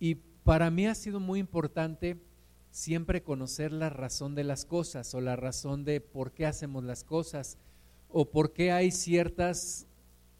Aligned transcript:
Y 0.00 0.16
para 0.44 0.70
mí 0.70 0.86
ha 0.86 0.94
sido 0.94 1.20
muy 1.20 1.40
importante 1.40 2.16
siempre 2.70 3.22
conocer 3.22 3.72
la 3.72 3.90
razón 3.90 4.34
de 4.34 4.44
las 4.44 4.64
cosas 4.64 5.14
o 5.14 5.20
la 5.20 5.36
razón 5.36 5.84
de 5.84 6.00
por 6.00 6.32
qué 6.32 6.46
hacemos 6.46 6.84
las 6.84 7.04
cosas 7.04 7.58
o 8.08 8.30
por 8.30 8.52
qué 8.52 8.72
hay 8.72 8.90
ciertas 8.90 9.86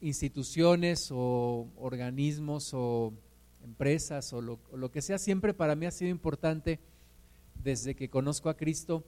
instituciones 0.01 1.09
o 1.11 1.67
organismos 1.77 2.73
o 2.73 3.13
empresas 3.63 4.31
o 4.33 4.41
lo, 4.41 4.91
que 4.91 5.01
sea. 5.01 5.17
Siempre 5.17 5.53
para 5.53 5.75
mí 5.75 5.85
ha 5.85 5.91
sido 5.91 6.09
importante, 6.11 6.79
desde 7.61 7.95
que 7.95 8.09
conozco 8.09 8.49
a 8.49 8.57
Cristo, 8.57 9.03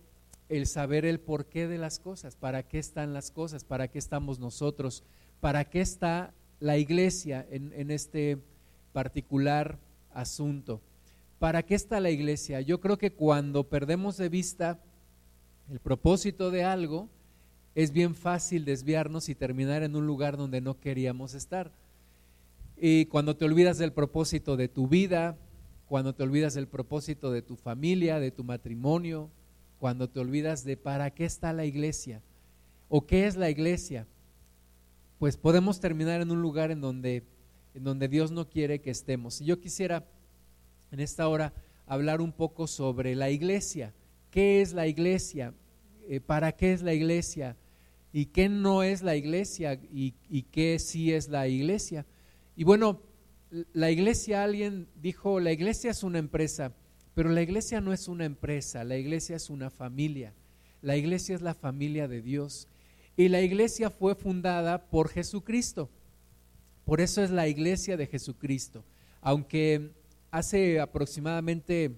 el 0.50 0.68
saber 0.68 1.06
el 1.06 1.20
porqué 1.20 1.68
de 1.68 1.78
las 1.78 2.00
cosas, 2.00 2.36
para 2.36 2.64
qué 2.64 2.78
están 2.78 3.14
las 3.14 3.32
cosas, 3.32 3.64
para 3.64 3.88
qué 3.88 3.98
estamos 3.98 4.40
nosotros, 4.40 5.04
para 5.40 5.66
qué 5.66 5.80
está 5.80 6.34
la 6.60 6.78
iglesia 6.78 7.48
en, 7.50 7.72
en 7.74 7.90
este 7.90 8.38
particular 8.92 9.80
asunto. 10.14 10.82
¿Para 11.40 11.64
qué 11.64 11.76
está 11.76 12.00
la 12.00 12.12
iglesia? 12.12 12.62
Yo 12.62 12.80
creo 12.80 12.98
que 12.98 13.12
cuando 13.12 13.64
perdemos 13.64 14.18
de 14.18 14.30
vista 14.30 14.80
el 15.72 15.80
propósito 15.80 16.52
de 16.52 16.64
algo, 16.64 17.10
es 17.76 17.92
bien 17.92 18.16
fácil 18.16 18.66
desviarnos 18.66 19.30
y 19.30 19.36
terminar 19.36 19.84
en 19.84 19.96
un 19.96 20.06
lugar 20.06 20.38
donde 20.38 20.62
no 20.62 20.80
queríamos 20.80 21.34
estar. 21.34 21.72
Y 22.78 23.06
cuando 23.06 23.36
te 23.36 23.46
olvidas 23.46 23.78
del 23.78 23.94
propósito 23.94 24.58
de 24.58 24.68
tu 24.68 24.88
vida, 24.88 25.38
cuando 25.88 26.14
te 26.14 26.24
olvidas 26.24 26.54
del 26.54 26.68
propósito 26.68 27.32
de 27.32 27.42
tu 27.42 27.56
familia, 27.56 28.20
de 28.20 28.32
tu 28.32 28.44
matrimonio, 28.44 29.30
cuando 29.80 30.10
te 30.10 30.20
olvidas 30.20 30.64
de 30.64 30.78
para 30.78 31.12
qué 31.12 31.26
está 31.26 31.54
la 31.54 31.66
iglesia 31.66 32.22
o 32.90 33.06
qué 33.06 33.28
es 33.28 33.36
la 33.36 33.50
iglesia, 33.50 34.06
pues 35.20 35.38
podemos 35.38 35.80
terminar 35.80 36.22
en 36.22 36.32
un 36.32 36.42
lugar 36.42 36.72
en 36.72 36.82
donde, 36.82 37.24
en 37.74 37.84
donde 37.84 38.08
Dios 38.08 38.32
no 38.32 38.50
quiere 38.50 38.82
que 38.82 38.92
estemos. 38.92 39.42
Y 39.42 39.46
yo 39.46 39.60
quisiera 39.60 40.06
en 40.92 41.00
esta 41.00 41.28
hora 41.28 41.54
hablar 41.86 42.22
un 42.22 42.32
poco 42.32 42.68
sobre 42.68 43.16
la 43.16 43.30
iglesia. 43.30 43.94
¿Qué 44.30 44.62
es 44.62 44.74
la 44.74 44.88
iglesia? 44.88 45.54
Eh, 46.08 46.20
¿Para 46.20 46.52
qué 46.52 46.74
es 46.74 46.82
la 46.82 46.94
iglesia? 46.94 47.56
y 48.14 48.28
qué 48.28 48.50
no 48.50 48.84
es 48.84 49.02
la 49.02 49.16
iglesia 49.16 49.80
y, 49.92 50.12
qué 50.52 50.80
sí 50.80 51.14
es 51.14 51.30
la 51.30 51.48
iglesia. 51.48 52.06
Y 52.56 52.64
bueno, 52.64 53.02
la 53.74 53.92
iglesia, 53.92 54.44
alguien 54.44 54.88
dijo, 55.02 55.40
la 55.40 55.52
iglesia 55.52 55.92
es 55.92 56.04
una 56.04 56.20
empresa, 56.20 56.74
pero 57.14 57.30
la 57.30 57.42
iglesia 57.42 57.82
no 57.82 57.94
es 57.94 58.08
una 58.08 58.26
empresa, 58.26 58.84
la 58.84 58.98
iglesia 58.98 59.36
es 59.36 59.50
una 59.50 59.70
familia. 59.70 60.34
La 60.82 60.98
iglesia 60.98 61.36
es 61.36 61.42
la 61.42 61.54
familia 61.54 62.08
de 62.08 62.22
Dios. 62.22 62.68
Y 63.16 63.28
la 63.30 63.42
iglesia 63.42 63.90
fue 63.90 64.16
fundada 64.16 64.90
por 64.90 65.10
Jesucristo. 65.10 65.90
Por 66.92 67.00
eso 67.00 67.24
es 67.24 67.32
la 67.32 67.48
iglesia 67.48 67.96
de 67.96 68.06
Jesucristo. 68.06 68.84
Aunque 69.22 69.92
hace 70.30 70.82
aproximadamente 70.82 71.92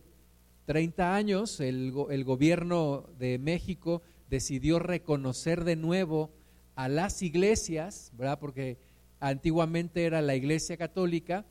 30 0.68 1.16
años 1.16 1.60
el, 1.60 1.92
gobierno 1.92 3.10
de 3.18 3.40
México 3.40 4.04
decidió 4.30 4.78
reconocer 4.78 5.64
de 5.64 5.78
nuevo 5.78 6.30
a 6.76 6.90
las 6.90 7.24
iglesias, 7.24 8.12
¿verdad? 8.16 8.38
Porque 8.38 8.78
antiguamente 9.20 10.06
era 10.06 10.22
la 10.22 10.36
iglesia 10.36 10.78
católica, 10.78 11.44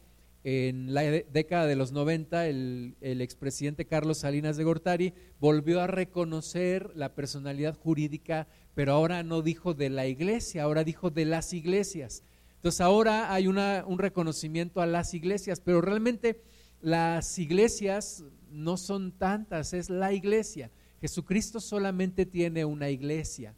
en 0.45 0.95
la 0.95 1.03
década 1.03 1.67
de 1.67 1.75
los 1.75 1.91
90 1.91 2.47
el, 2.47 2.95
el 3.01 3.21
expresidente 3.21 3.87
Carlos 3.87 4.19
Salinas 4.19 4.57
de 4.57 4.63
Gortari 4.63 5.15
volvió 5.41 5.81
a 5.81 5.89
reconocer 5.89 6.93
la 6.95 7.17
personalidad 7.17 7.77
jurídica, 7.77 8.47
pero 8.77 8.93
ahora 8.93 9.25
no 9.25 9.43
dijo 9.43 9.75
de 9.75 9.91
la 9.91 10.07
iglesia, 10.07 10.63
ahora 10.63 10.85
dijo 10.85 11.11
de 11.11 11.25
las 11.25 11.53
iglesias. 11.53 12.23
Entonces 12.63 12.81
ahora 12.81 13.35
hay 13.35 13.49
una, 13.49 13.85
un 13.85 13.99
reconocimiento 13.99 14.81
a 14.81 14.87
las 14.87 15.15
iglesias, 15.15 15.61
pero 15.61 15.81
realmente 15.81 16.41
las 16.81 17.37
iglesias 17.41 18.23
no 18.53 18.77
son 18.77 19.11
tantas, 19.11 19.73
es 19.73 19.91
la 19.91 20.13
iglesia. 20.13 20.71
Jesucristo 21.01 21.59
solamente 21.59 22.25
tiene 22.25 22.65
una 22.65 22.89
iglesia. 22.89 23.57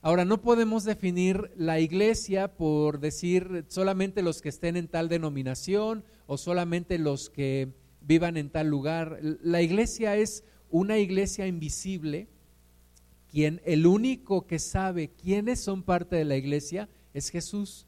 Ahora, 0.00 0.24
no 0.24 0.42
podemos 0.42 0.82
definir 0.82 1.52
la 1.56 1.78
iglesia 1.78 2.56
por 2.56 2.98
decir 2.98 3.64
solamente 3.68 4.22
los 4.22 4.42
que 4.42 4.48
estén 4.48 4.76
en 4.76 4.88
tal 4.88 5.08
denominación 5.08 6.02
o 6.26 6.36
solamente 6.36 6.98
los 6.98 7.30
que 7.30 7.68
vivan 8.00 8.36
en 8.36 8.50
tal 8.50 8.66
lugar. 8.66 9.20
La 9.22 9.62
iglesia 9.62 10.16
es 10.16 10.42
una 10.68 10.98
iglesia 10.98 11.46
invisible, 11.46 12.26
quien 13.30 13.60
el 13.64 13.86
único 13.86 14.48
que 14.48 14.58
sabe 14.58 15.12
quiénes 15.12 15.60
son 15.60 15.84
parte 15.84 16.16
de 16.16 16.24
la 16.24 16.36
iglesia 16.36 16.88
es 17.14 17.28
Jesús. 17.28 17.86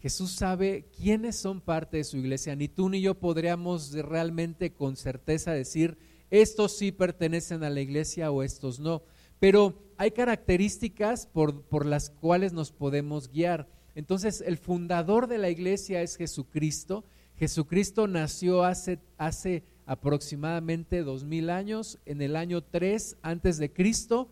Jesús 0.00 0.32
sabe 0.32 0.86
quiénes 0.96 1.36
son 1.36 1.60
parte 1.60 1.98
de 1.98 2.04
su 2.04 2.16
iglesia. 2.16 2.56
Ni 2.56 2.68
tú 2.68 2.88
ni 2.88 3.00
yo 3.00 3.14
podríamos 3.14 3.92
realmente 3.92 4.72
con 4.72 4.96
certeza 4.96 5.52
decir 5.52 5.98
estos 6.30 6.76
sí 6.76 6.92
pertenecen 6.92 7.64
a 7.64 7.70
la 7.70 7.80
iglesia 7.80 8.30
o 8.30 8.42
estos 8.42 8.78
no. 8.78 9.02
Pero 9.40 9.74
hay 9.96 10.12
características 10.12 11.26
por, 11.26 11.62
por 11.62 11.84
las 11.84 12.10
cuales 12.10 12.52
nos 12.52 12.72
podemos 12.72 13.30
guiar. 13.30 13.68
Entonces, 13.94 14.42
el 14.46 14.56
fundador 14.56 15.26
de 15.26 15.38
la 15.38 15.50
iglesia 15.50 16.02
es 16.02 16.16
Jesucristo. 16.16 17.04
Jesucristo 17.36 18.06
nació 18.06 18.64
hace, 18.64 19.00
hace 19.18 19.64
aproximadamente 19.86 21.02
dos 21.02 21.24
mil 21.24 21.50
años, 21.50 21.98
en 22.06 22.22
el 22.22 22.36
año 22.36 22.62
3 22.62 23.16
antes 23.22 23.58
de 23.58 23.72
Cristo. 23.72 24.28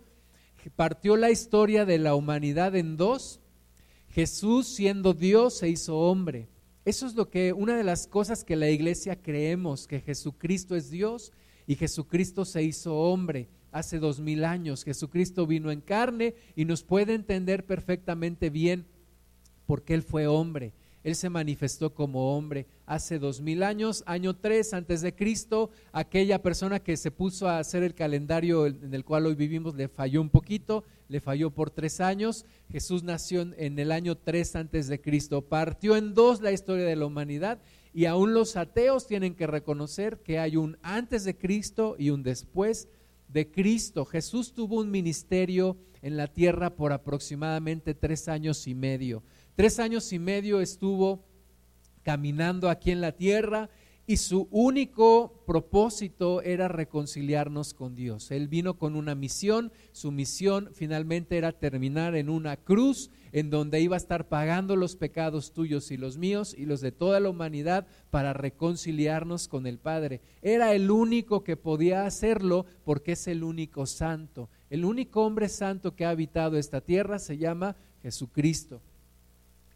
Partió 0.77 1.17
la 1.17 1.31
historia 1.31 1.85
de 1.85 1.99
la 1.99 2.15
humanidad 2.15 2.77
en 2.77 2.97
dos. 2.97 3.41
Jesús, 4.19 4.67
siendo 4.67 5.15
Dios, 5.15 5.59
se 5.59 5.69
hizo 5.69 5.97
hombre. 5.97 6.49
Eso 6.85 7.07
es 7.07 7.15
lo 7.15 7.31
que, 7.31 7.53
una 7.53 7.77
de 7.77 7.85
las 7.85 8.09
cosas 8.09 8.43
que 8.43 8.57
la 8.57 8.69
iglesia 8.69 9.15
creemos, 9.15 9.87
que 9.87 10.01
Jesucristo 10.01 10.75
es 10.75 10.91
Dios 10.91 11.33
y 11.69 11.77
Jesucristo 11.77 12.45
se 12.45 12.65
hizo 12.65 12.97
hombre 12.97 13.49
hace 13.71 14.01
dos 14.01 14.19
mil 14.19 14.45
años. 14.45 14.83
Jesucristo 14.83 15.47
vino 15.47 15.71
en 15.71 15.81
carne 15.81 16.35
y 16.57 16.65
nos 16.65 16.83
puede 16.83 17.15
entender 17.15 17.65
perfectamente 17.65 18.51
bien 18.51 18.87
porque 19.67 19.95
Él 19.95 20.03
fue 20.03 20.27
hombre. 20.27 20.73
Él 21.05 21.15
se 21.15 21.31
manifestó 21.31 21.95
como 21.95 22.37
hombre 22.37 22.67
hace 22.87 23.21
dos 23.21 23.41
mil 23.41 23.63
años, 23.63 24.03
año 24.05 24.35
tres 24.35 24.75
antes 24.75 25.01
de 25.01 25.15
Cristo. 25.15 25.71
Aquella 25.93 26.43
persona 26.43 26.81
que 26.81 26.97
se 26.97 27.13
puso 27.13 27.49
a 27.49 27.61
hacer 27.61 27.85
el 27.85 27.95
calendario 27.95 28.67
en 28.67 28.93
el 28.93 29.05
cual 29.05 29.27
hoy 29.27 29.37
vivimos 29.37 29.77
le 29.77 29.87
falló 29.87 30.21
un 30.21 30.29
poquito, 30.29 30.83
le 31.09 31.21
falló 31.21 31.51
por 31.51 31.71
tres 31.71 32.01
años. 32.01 32.45
Jesús 32.71 33.03
nació 33.03 33.41
en 33.41 33.79
el 33.79 33.93
año 33.93 34.17
tres 34.17 34.55
antes 34.57 34.87
de 34.89 35.01
Cristo. 35.01 35.43
Partió 35.43 35.97
en 35.97 36.15
dos 36.15 36.41
la 36.41 36.53
historia 36.53 36.85
de 36.85 36.97
la 36.97 37.07
humanidad 37.07 37.61
y 37.93 38.05
aún 38.05 38.35
los 38.35 38.57
ateos 38.57 39.07
tienen 39.07 39.35
que 39.35 39.47
reconocer 39.47 40.21
que 40.21 40.39
hay 40.39 40.57
un 40.57 40.79
antes 40.83 41.25
de 41.25 41.37
Cristo 41.37 41.97
y 41.99 42.11
un 42.11 42.23
después 42.23 42.89
de 43.29 43.51
Cristo. 43.51 44.05
Jesús 44.05 44.53
tuvo 44.53 44.81
un 44.81 44.91
ministerio 44.91 45.77
en 46.03 46.17
la 46.17 46.29
tierra 46.29 46.77
por 46.77 46.93
aproximadamente 46.93 47.95
tres 47.95 48.29
años 48.29 48.67
y 48.67 48.75
medio. 48.75 49.23
Tres 49.57 49.79
años 49.81 50.13
y 50.13 50.19
medio 50.19 50.61
estuvo 50.61 51.25
caminando 52.03 52.71
aquí 52.71 52.91
en 52.91 53.01
la 53.01 53.13
tierra 53.13 53.69
y 54.09 54.17
su 54.17 54.49
único 54.51 55.45
propósito 55.47 56.41
era 56.41 56.67
reconciliarnos 56.67 57.75
con 57.75 57.95
Dios. 57.95 58.31
Él 58.31 58.49
vino 58.49 58.79
con 58.79 58.97
una 58.97 59.15
misión, 59.15 59.71
su 59.93 60.13
misión 60.13 60.71
finalmente 60.73 61.37
era 61.37 61.53
terminar 61.53 62.17
en 62.17 62.31
una 62.31 62.57
cruz 62.57 63.11
en 63.33 63.51
donde 63.51 63.83
iba 63.83 63.97
a 63.97 63.99
estar 63.99 64.27
pagando 64.27 64.77
los 64.77 64.97
pecados 64.97 65.53
tuyos 65.53 65.91
y 65.91 65.99
los 65.99 66.17
míos 66.17 66.55
y 66.57 66.65
los 66.65 66.81
de 66.81 66.91
toda 66.91 67.21
la 67.21 67.29
humanidad 67.29 67.87
para 68.09 68.33
reconciliarnos 68.33 69.47
con 69.47 69.67
el 69.67 69.79
Padre. 69.79 70.23
Era 70.41 70.73
el 70.73 70.91
único 70.91 71.45
que 71.45 71.59
podía 71.59 72.07
hacerlo 72.07 72.65
porque 72.87 73.13
es 73.13 73.29
el 73.29 73.45
único 73.45 73.85
santo. 73.85 74.49
El 74.71 74.87
único 74.87 75.27
hombre 75.27 75.51
santo 75.51 75.95
que 75.95 76.07
ha 76.07 76.11
habitado 76.11 76.57
esta 76.57 76.81
tierra 76.81 77.19
se 77.19 77.37
llama 77.37 77.77
Jesucristo. 78.01 78.81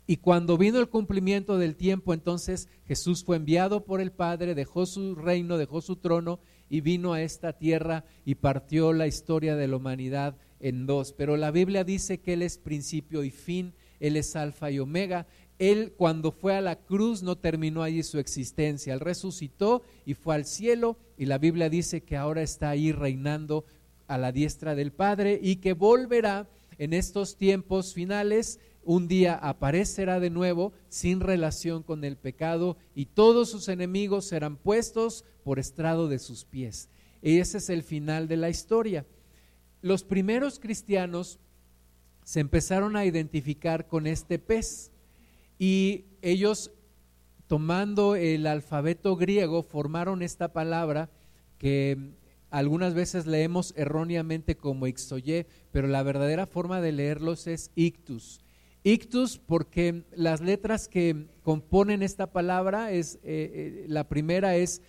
Y 0.07 0.17
cuando 0.17 0.59
vino 0.59 0.81
el 0.81 0.89
cumplimiento 0.89 1.59
del 1.59 1.77
tiempo, 1.77 2.13
entonces 2.13 2.69
Jesús 2.87 3.25
fue 3.25 3.37
enviado 3.37 3.85
por 3.85 4.01
el 4.01 4.11
Padre, 4.11 4.55
dejó 4.55 4.85
su 4.85 5.15
reino, 5.15 5.59
dejó 5.59 5.81
su 5.81 5.97
trono 5.97 6.41
y 6.69 6.81
vino 6.81 7.13
a 7.13 7.23
esta 7.23 7.53
tierra 7.53 8.05
y 8.25 8.35
partió 8.37 8.93
la 8.93 9.07
historia 9.07 9.55
de 9.57 9.69
la 9.69 9.77
humanidad 9.77 10.37
en 10.59 10.87
dos. 10.87 11.13
Pero 11.13 11.37
la 11.37 11.51
Biblia 11.51 11.85
dice 11.85 12.19
que 12.19 12.33
Él 12.33 12.43
es 12.43 12.59
principio 12.59 13.23
y 13.23 13.31
fin, 13.31 13.75
Él 14.01 14.17
es 14.17 14.35
alfa 14.35 14.71
y 14.71 14.81
omega. 14.81 15.27
Él 15.59 15.93
cuando 15.97 16.33
fue 16.33 16.57
a 16.57 16.61
la 16.61 16.77
cruz 16.77 17.23
no 17.23 17.37
terminó 17.37 17.83
allí 17.83 18.03
su 18.03 18.19
existencia, 18.19 18.95
Él 18.95 19.01
resucitó 19.01 19.83
y 20.05 20.15
fue 20.15 20.35
al 20.35 20.47
cielo 20.47 20.97
y 21.17 21.27
la 21.27 21.39
Biblia 21.39 21.69
dice 21.69 22.03
que 22.03 22.17
ahora 22.17 22.43
está 22.43 22.71
ahí 22.71 22.91
reinando 22.91 23.65
a 24.09 24.19
la 24.19 24.33
diestra 24.33 24.75
del 24.75 24.93
Padre 24.93 25.39
y 25.41 25.57
que 25.57 25.75
volverá 25.75 26.49
en 26.79 26.93
estos 26.95 27.37
tiempos 27.37 27.95
finales 27.95 28.59
un 28.85 29.09
día 29.09 29.35
aparecerá 29.35 30.21
de 30.21 30.31
nuevo 30.31 30.73
sin 30.89 31.21
relación 31.21 31.83
con 31.83 32.05
el 32.05 32.17
pecado 32.17 32.77
y 32.95 33.07
todos 33.07 33.51
sus 33.51 33.69
enemigos 33.69 34.27
serán 34.27 34.57
puestos 34.57 35.25
por 35.45 35.59
estrado 35.59 36.09
de 36.09 36.19
sus 36.19 36.45
pies. 36.45 36.89
Y 37.23 37.39
ese 37.39 37.59
es 37.59 37.71
el 37.71 37.83
final 37.83 38.29
de 38.29 38.37
la 38.37 38.51
historia. 38.51 39.07
Los 39.81 40.05
primeros 40.05 40.59
cristianos 40.59 41.39
se 42.25 42.41
empezaron 42.41 42.97
a 42.97 43.05
identificar 43.05 43.87
con 43.87 44.07
este 44.07 44.39
pez 44.39 44.91
y 45.59 46.05
ellos 46.23 46.73
tomando 47.47 48.17
el 48.17 48.47
alfabeto 48.47 49.17
griego, 49.17 49.63
formaron 49.63 50.23
esta 50.23 50.53
palabra 50.53 51.11
que 51.59 52.15
algunas 52.51 52.95
veces 52.95 53.27
leemos 53.27 53.73
erróneamente 53.77 54.57
como 54.57 54.87
ixoye, 54.87 55.47
pero 55.71 55.89
la 55.89 56.03
verdadera 56.03 56.47
forma 56.47 56.81
de 56.81 56.93
leerlos 56.93 57.47
es 57.47 57.71
ictus. 57.75 58.42
Ictus 58.85 59.39
porque 59.39 60.05
las 60.13 60.41
letras 60.41 60.89
que 60.89 61.29
componen 61.43 62.03
esta 62.03 62.33
palabra 62.33 62.91
es 62.91 63.17
eh, 63.17 63.21
eh, 63.23 63.85
la 63.89 64.09
primera 64.09 64.57
es 64.57 64.83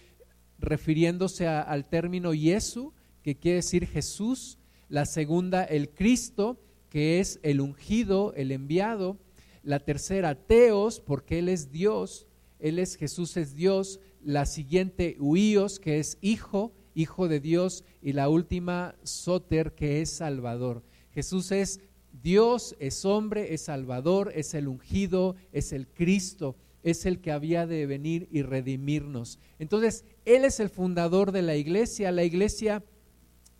refiriéndose 0.57 1.47
al 1.47 1.87
término 1.87 2.33
Yesu, 2.33 2.93
que 3.21 3.35
quiere 3.35 3.57
decir 3.57 3.85
Jesús, 3.85 4.57
la 4.89 5.05
segunda 5.05 5.63
el 5.63 5.89
Cristo, 5.89 6.59
que 6.89 7.19
es 7.19 7.39
el 7.43 7.61
ungido, 7.61 8.33
el 8.35 8.51
enviado, 8.51 9.17
la 9.61 9.79
tercera 9.79 10.35
Teos, 10.35 10.99
porque 10.99 11.39
él 11.39 11.49
es 11.49 11.71
Dios, 11.71 12.27
él 12.59 12.79
es 12.79 12.95
Jesús 12.95 13.37
es 13.37 13.55
Dios, 13.55 13.99
la 14.23 14.45
siguiente 14.45 15.17
Huíos, 15.19 15.79
que 15.79 15.99
es 15.99 16.17
hijo, 16.21 16.73
hijo 16.95 17.27
de 17.27 17.39
Dios, 17.39 17.83
y 18.01 18.13
la 18.13 18.29
última 18.29 18.95
Soter, 19.03 19.73
que 19.73 20.01
es 20.01 20.09
Salvador. 20.09 20.83
Jesús 21.11 21.51
es 21.51 21.79
Dios, 22.23 22.75
es 22.79 23.03
hombre, 23.03 23.53
es 23.53 23.63
Salvador, 23.63 24.31
es 24.33 24.53
el 24.53 24.69
ungido, 24.69 25.35
es 25.51 25.73
el 25.73 25.87
Cristo, 25.87 26.55
es 26.81 27.05
el 27.05 27.19
que 27.19 27.31
había 27.31 27.67
de 27.67 27.85
venir 27.85 28.29
y 28.31 28.43
redimirnos. 28.43 29.39
Entonces, 29.59 30.05
Él 30.23 30.45
es 30.45 30.61
el 30.61 30.69
fundador 30.69 31.33
de 31.33 31.41
la 31.41 31.57
iglesia. 31.57 32.13
La 32.13 32.23
iglesia 32.23 32.81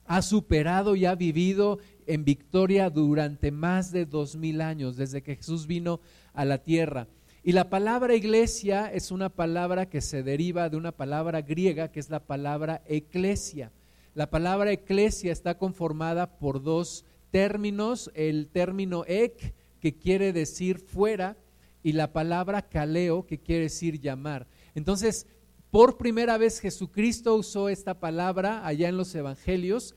ha 0.05 0.21
superado 0.21 0.95
y 0.95 1.05
ha 1.05 1.15
vivido 1.15 1.79
en 2.07 2.23
victoria 2.23 2.89
durante 2.89 3.51
más 3.51 3.91
de 3.91 4.05
dos 4.05 4.37
mil 4.37 4.61
años, 4.61 4.95
desde 4.95 5.21
que 5.21 5.35
Jesús 5.35 5.67
vino 5.67 5.99
a 6.33 6.45
la 6.45 6.57
tierra. 6.57 7.07
Y 7.43 7.51
la 7.51 7.69
palabra 7.69 8.15
iglesia 8.15 8.89
es 8.93 9.11
una 9.11 9.27
palabra 9.27 9.89
que 9.89 9.99
se 9.99 10.23
deriva 10.23 10.69
de 10.69 10.77
una 10.77 10.93
palabra 10.93 11.41
griega 11.41 11.91
que 11.91 11.99
es 11.99 12.09
la 12.09 12.21
palabra 12.21 12.81
eclesia. 12.87 13.73
La 14.15 14.29
palabra 14.29 14.71
eclesia 14.71 15.33
está 15.33 15.57
conformada 15.57 16.37
por 16.37 16.63
dos 16.63 17.03
términos, 17.33 18.11
el 18.13 18.47
término 18.47 19.05
ek, 19.07 19.55
que 19.79 19.97
quiere 19.97 20.33
decir 20.33 20.77
fuera, 20.77 21.35
y 21.81 21.93
la 21.93 22.13
palabra 22.13 22.69
kaleo, 22.69 23.25
que 23.25 23.39
quiere 23.39 23.63
decir 23.63 23.99
llamar. 23.99 24.45
Entonces, 24.75 25.25
por 25.71 25.97
primera 25.97 26.37
vez 26.37 26.59
Jesucristo 26.59 27.33
usó 27.35 27.69
esta 27.69 27.99
palabra 27.99 28.67
allá 28.67 28.87
en 28.87 28.97
los 28.97 29.15
evangelios 29.15 29.95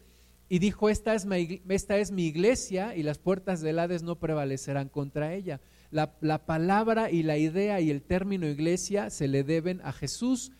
y 0.48 0.60
dijo, 0.60 0.88
esta 0.88 1.14
es, 1.14 1.26
mi, 1.26 1.60
esta 1.68 1.98
es 1.98 2.10
mi 2.10 2.24
iglesia 2.24 2.96
y 2.96 3.02
las 3.02 3.18
puertas 3.18 3.60
del 3.60 3.80
Hades 3.80 4.02
no 4.02 4.18
prevalecerán 4.18 4.88
contra 4.88 5.34
ella. 5.34 5.60
La, 5.90 6.16
la 6.22 6.46
palabra 6.46 7.10
y 7.10 7.22
la 7.22 7.36
idea 7.36 7.82
y 7.82 7.90
el 7.90 8.00
término 8.00 8.46
iglesia 8.46 9.10
se 9.10 9.28
le 9.28 9.44
deben 9.44 9.82
a 9.84 9.92
Jesús. 9.92 10.52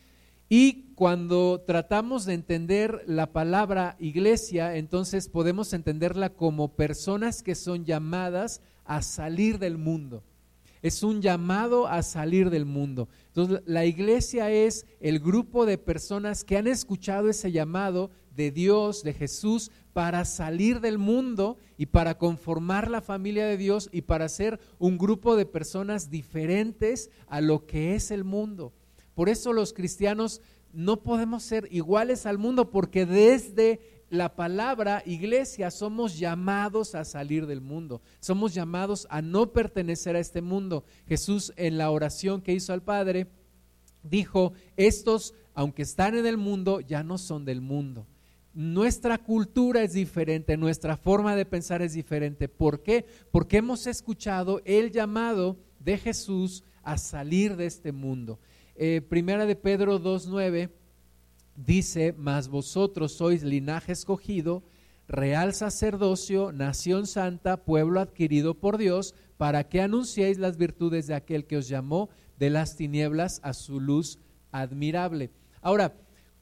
Y 0.48 0.93
cuando 0.94 1.64
tratamos 1.66 2.25
de 2.25 2.34
entender 2.34 3.02
la 3.06 3.32
palabra 3.32 3.96
iglesia, 3.98 4.76
entonces 4.76 5.28
podemos 5.28 5.72
entenderla 5.72 6.31
como 6.31 6.76
personas 6.76 7.43
que 7.43 7.56
son 7.56 7.84
llamadas 7.84 8.60
a 8.84 9.02
salir 9.02 9.58
del 9.58 9.76
mundo. 9.76 10.22
Es 10.82 11.02
un 11.02 11.20
llamado 11.20 11.88
a 11.88 12.02
salir 12.02 12.48
del 12.50 12.64
mundo. 12.64 13.08
Entonces, 13.28 13.60
la 13.66 13.84
iglesia 13.87 14.50
es 14.52 14.87
el 15.00 15.19
grupo 15.19 15.66
de 15.66 15.78
personas 15.78 16.44
que 16.44 16.56
han 16.56 16.69
escuchado 16.69 17.28
ese 17.28 17.50
llamado 17.50 18.12
de 18.37 18.52
Dios, 18.52 19.02
de 19.02 19.14
Jesús, 19.14 19.72
para 19.92 20.25
salir 20.25 20.81
del 20.81 20.99
mundo 20.99 21.56
y 21.76 21.87
para 21.87 22.19
conformar 22.19 22.88
la 22.88 23.00
familia 23.00 23.46
de 23.46 23.56
Dios 23.56 23.88
y 23.90 24.02
para 24.02 24.28
ser 24.28 24.60
un 24.78 24.96
grupo 24.96 25.34
de 25.34 25.46
personas 25.46 26.08
diferentes 26.08 27.10
a 27.26 27.40
lo 27.40 27.66
que 27.66 27.96
es 27.96 28.12
el 28.12 28.22
mundo. 28.22 28.72
Por 29.16 29.28
eso 29.30 29.52
los 29.52 29.72
cristianos 29.72 30.42
no 30.72 31.02
podemos 31.02 31.42
ser 31.42 31.66
iguales 31.72 32.26
al 32.26 32.36
mundo 32.36 32.70
porque 32.70 33.06
desde 33.06 33.80
la 34.10 34.36
palabra 34.36 35.02
iglesia 35.06 35.70
somos 35.70 36.18
llamados 36.18 36.94
a 36.94 37.04
salir 37.04 37.46
del 37.46 37.62
mundo, 37.62 38.02
somos 38.20 38.52
llamados 38.52 39.06
a 39.10 39.22
no 39.22 39.52
pertenecer 39.52 40.14
a 40.16 40.20
este 40.20 40.42
mundo. 40.42 40.84
Jesús 41.08 41.52
en 41.56 41.78
la 41.78 41.90
oración 41.90 42.42
que 42.42 42.52
hizo 42.52 42.74
al 42.74 42.82
Padre 42.82 43.26
dijo, 44.02 44.52
estos, 44.76 45.32
aunque 45.54 45.82
están 45.82 46.14
en 46.14 46.26
el 46.26 46.36
mundo, 46.36 46.80
ya 46.80 47.02
no 47.02 47.16
son 47.16 47.46
del 47.46 47.62
mundo 47.62 48.06
nuestra 48.56 49.18
cultura 49.18 49.82
es 49.82 49.92
diferente, 49.92 50.56
nuestra 50.56 50.96
forma 50.96 51.36
de 51.36 51.44
pensar 51.44 51.82
es 51.82 51.92
diferente. 51.92 52.48
¿Por 52.48 52.82
qué? 52.82 53.04
Porque 53.30 53.58
hemos 53.58 53.86
escuchado 53.86 54.62
el 54.64 54.90
llamado 54.92 55.58
de 55.78 55.98
Jesús 55.98 56.64
a 56.82 56.96
salir 56.96 57.56
de 57.56 57.66
este 57.66 57.92
mundo. 57.92 58.38
Eh, 58.78 59.00
primera 59.00 59.46
de 59.46 59.56
Pedro 59.56 59.99
2.9 60.00 60.70
dice, 61.56 62.14
mas 62.17 62.49
vosotros 62.49 63.12
sois 63.12 63.43
linaje 63.43 63.93
escogido, 63.93 64.62
real 65.08 65.55
sacerdocio, 65.55 66.52
nación 66.52 67.06
santa, 67.06 67.64
pueblo 67.64 68.00
adquirido 68.00 68.55
por 68.55 68.78
Dios, 68.78 69.14
para 69.37 69.69
que 69.69 69.81
anunciéis 69.81 70.38
las 70.38 70.56
virtudes 70.56 71.06
de 71.06 71.14
aquel 71.14 71.46
que 71.46 71.56
os 71.56 71.69
llamó 71.69 72.11
de 72.38 72.50
las 72.50 72.76
tinieblas 72.76 73.40
a 73.43 73.55
su 73.55 73.81
luz 73.81 74.19
admirable. 74.52 75.31
Ahora, 75.61 75.94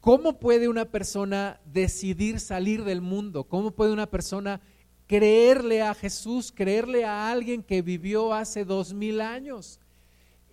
¿Cómo 0.05 0.39
puede 0.39 0.69
una 0.69 0.85
persona 0.85 1.63
decidir 1.65 2.39
salir 2.39 2.85
del 2.85 3.01
mundo? 3.01 3.45
¿Cómo 3.45 3.71
puede 3.71 3.91
una 3.91 4.11
persona 4.11 4.61
creerle 5.07 5.81
a 5.81 5.95
Jesús, 5.95 6.53
creerle 6.55 7.07
a 7.07 7.31
alguien 7.31 7.63
que 7.63 7.81
vivió 7.81 8.35
hace 8.35 8.67
dos 8.67 8.93
mil 8.93 9.23
años? 9.23 9.81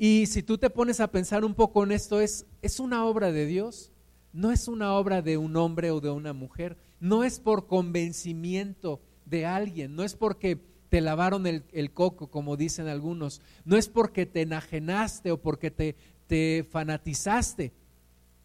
Y 0.03 0.25
si 0.25 0.41
tú 0.41 0.57
te 0.57 0.71
pones 0.71 0.99
a 0.99 1.11
pensar 1.11 1.45
un 1.45 1.53
poco 1.53 1.83
en 1.83 1.91
esto, 1.91 2.21
es, 2.21 2.47
es 2.63 2.79
una 2.79 3.05
obra 3.05 3.31
de 3.31 3.45
Dios, 3.45 3.91
no 4.33 4.51
es 4.51 4.67
una 4.67 4.95
obra 4.95 5.21
de 5.21 5.37
un 5.37 5.55
hombre 5.55 5.91
o 5.91 6.01
de 6.01 6.09
una 6.09 6.33
mujer, 6.33 6.75
no 6.99 7.23
es 7.23 7.39
por 7.39 7.67
convencimiento 7.67 8.99
de 9.25 9.45
alguien, 9.45 9.95
no 9.95 10.03
es 10.03 10.15
porque 10.15 10.59
te 10.89 11.01
lavaron 11.01 11.45
el, 11.45 11.65
el 11.71 11.91
coco, 11.91 12.31
como 12.31 12.57
dicen 12.57 12.87
algunos, 12.87 13.41
no 13.63 13.77
es 13.77 13.89
porque 13.89 14.25
te 14.25 14.41
enajenaste 14.41 15.29
o 15.29 15.39
porque 15.39 15.69
te, 15.69 15.95
te 16.25 16.65
fanatizaste, 16.67 17.71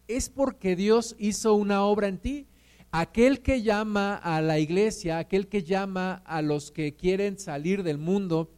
es 0.07 0.29
porque 0.29 0.75
Dios 0.75 1.15
hizo 1.17 1.55
una 1.55 1.81
obra 1.85 2.07
en 2.07 2.19
ti. 2.19 2.45
Aquel 2.91 3.41
que 3.41 3.63
llama 3.63 4.13
a 4.13 4.41
la 4.41 4.59
iglesia, 4.59 5.17
aquel 5.17 5.47
que 5.47 5.63
llama 5.63 6.21
a 6.23 6.43
los 6.43 6.69
que 6.69 6.93
quieren 6.93 7.39
salir 7.39 7.81
del 7.81 7.97
mundo, 7.97 8.51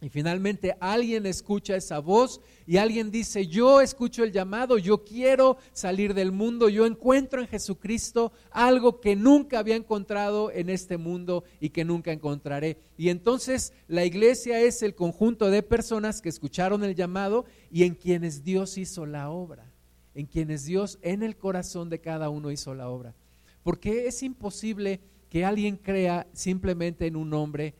y 0.00 0.08
finalmente 0.08 0.76
alguien 0.80 1.26
escucha 1.26 1.76
esa 1.76 1.98
voz 1.98 2.40
y 2.66 2.78
alguien 2.78 3.10
dice, 3.10 3.46
yo 3.46 3.80
escucho 3.80 4.24
el 4.24 4.32
llamado, 4.32 4.78
yo 4.78 5.04
quiero 5.04 5.58
salir 5.72 6.14
del 6.14 6.32
mundo, 6.32 6.68
yo 6.68 6.86
encuentro 6.86 7.40
en 7.40 7.48
Jesucristo 7.48 8.32
algo 8.50 9.00
que 9.00 9.16
nunca 9.16 9.58
había 9.58 9.76
encontrado 9.76 10.50
en 10.50 10.70
este 10.70 10.96
mundo 10.96 11.44
y 11.60 11.70
que 11.70 11.84
nunca 11.84 12.12
encontraré. 12.12 12.78
Y 12.96 13.10
entonces 13.10 13.72
la 13.88 14.04
iglesia 14.04 14.60
es 14.60 14.82
el 14.82 14.94
conjunto 14.94 15.50
de 15.50 15.62
personas 15.62 16.22
que 16.22 16.30
escucharon 16.30 16.82
el 16.84 16.94
llamado 16.94 17.44
y 17.70 17.84
en 17.84 17.94
quienes 17.94 18.42
Dios 18.42 18.78
hizo 18.78 19.04
la 19.06 19.30
obra 19.30 19.70
en 20.14 20.26
quienes 20.26 20.64
Dios 20.64 20.98
en 21.02 21.22
el 21.22 21.36
corazón 21.36 21.88
de 21.88 22.00
cada 22.00 22.30
uno 22.30 22.50
hizo 22.50 22.74
la 22.74 22.88
obra. 22.88 23.14
Porque 23.62 24.06
es 24.06 24.22
imposible 24.22 25.00
que 25.28 25.44
alguien 25.44 25.76
crea 25.76 26.26
simplemente 26.32 27.06
en 27.06 27.16
un 27.16 27.32
hombre 27.34 27.74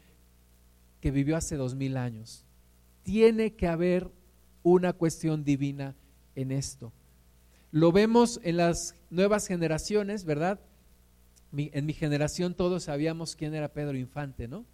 que 1.00 1.10
vivió 1.10 1.36
hace 1.36 1.56
dos 1.56 1.74
mil 1.74 1.96
años. 1.96 2.44
Tiene 3.02 3.54
que 3.54 3.66
haber 3.66 4.10
una 4.62 4.92
cuestión 4.92 5.44
divina 5.44 5.94
en 6.34 6.52
esto. 6.52 6.92
Lo 7.72 7.92
vemos 7.92 8.40
en 8.42 8.56
las 8.56 8.94
nuevas 9.10 9.46
generaciones, 9.46 10.24
¿verdad? 10.24 10.60
en 11.52 11.84
mi 11.84 11.92
generación 11.92 12.54
todos 12.54 12.84
sabíamos 12.84 13.34
quién 13.34 13.54
era 13.54 13.72
Pedro 13.72 13.96
Infante, 13.96 14.46
¿no? 14.46 14.64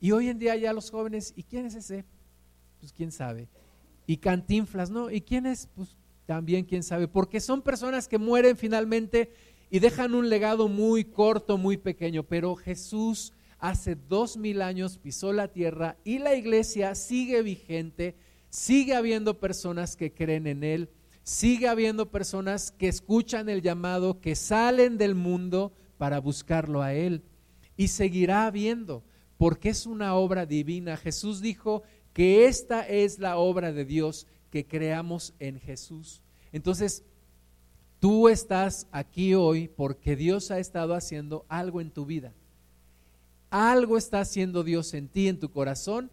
Y 0.00 0.12
hoy 0.12 0.28
en 0.28 0.38
día 0.38 0.54
ya 0.54 0.72
los 0.72 0.90
jóvenes, 0.90 1.32
¿y 1.36 1.42
quién 1.42 1.66
es 1.66 1.74
ese? 1.74 2.04
Pues 2.78 2.92
quién 2.92 3.10
sabe. 3.10 3.48
Y 4.06 4.18
Cantinflas, 4.18 4.90
¿no? 4.90 5.10
¿Y 5.10 5.20
quién 5.20 5.46
es? 5.46 5.68
Pues 5.74 5.96
también 6.26 6.64
quién 6.64 6.82
sabe, 6.82 7.08
porque 7.08 7.40
son 7.40 7.62
personas 7.62 8.08
que 8.08 8.18
mueren 8.18 8.56
finalmente 8.56 9.32
y 9.70 9.78
dejan 9.78 10.14
un 10.14 10.28
legado 10.28 10.68
muy 10.68 11.04
corto, 11.04 11.56
muy 11.56 11.76
pequeño, 11.76 12.24
pero 12.24 12.54
Jesús 12.56 13.32
hace 13.58 13.94
dos 13.94 14.36
mil 14.36 14.62
años 14.62 14.98
pisó 14.98 15.32
la 15.32 15.48
tierra 15.48 15.96
y 16.04 16.18
la 16.18 16.34
iglesia 16.34 16.94
sigue 16.94 17.42
vigente, 17.42 18.16
sigue 18.50 18.94
habiendo 18.94 19.38
personas 19.40 19.96
que 19.96 20.12
creen 20.12 20.46
en 20.46 20.64
Él, 20.64 20.90
sigue 21.22 21.68
habiendo 21.68 22.10
personas 22.10 22.70
que 22.70 22.88
escuchan 22.88 23.48
el 23.48 23.62
llamado, 23.62 24.20
que 24.20 24.34
salen 24.34 24.98
del 24.98 25.14
mundo 25.14 25.72
para 25.98 26.20
buscarlo 26.20 26.82
a 26.82 26.94
Él 26.94 27.22
y 27.76 27.88
seguirá 27.88 28.46
habiendo, 28.46 29.04
porque 29.36 29.70
es 29.70 29.86
una 29.86 30.14
obra 30.14 30.46
divina. 30.46 30.96
Jesús 30.96 31.40
dijo 31.40 31.82
que 32.12 32.46
esta 32.46 32.86
es 32.86 33.18
la 33.18 33.36
obra 33.36 33.72
de 33.72 33.84
Dios, 33.84 34.26
que 34.50 34.66
creamos 34.66 35.34
en 35.38 35.58
Jesús. 35.60 36.22
Entonces, 36.52 37.04
tú 37.98 38.28
estás 38.28 38.86
aquí 38.92 39.34
hoy 39.34 39.68
porque 39.68 40.16
Dios 40.16 40.50
ha 40.50 40.58
estado 40.58 40.94
haciendo 40.94 41.44
algo 41.48 41.80
en 41.80 41.90
tu 41.90 42.06
vida. 42.06 42.32
Algo 43.58 43.96
está 43.96 44.20
haciendo 44.20 44.64
Dios 44.64 44.92
en 44.92 45.08
ti, 45.08 45.28
en 45.28 45.40
tu 45.40 45.50
corazón, 45.50 46.10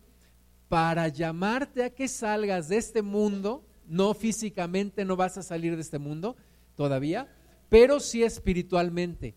para 0.70 1.10
llamarte 1.10 1.84
a 1.84 1.90
que 1.90 2.08
salgas 2.08 2.70
de 2.70 2.78
este 2.78 3.02
mundo 3.02 3.66
no 3.86 4.14
físicamente 4.14 5.04
no 5.04 5.18
vas 5.18 5.38
a 5.38 5.44
salir 5.44 5.76
de 5.76 5.82
este 5.82 6.00
mundo 6.00 6.38
todavía, 6.78 7.28
pero 7.68 8.00
sí 8.00 8.24
espiritualmente. 8.24 9.36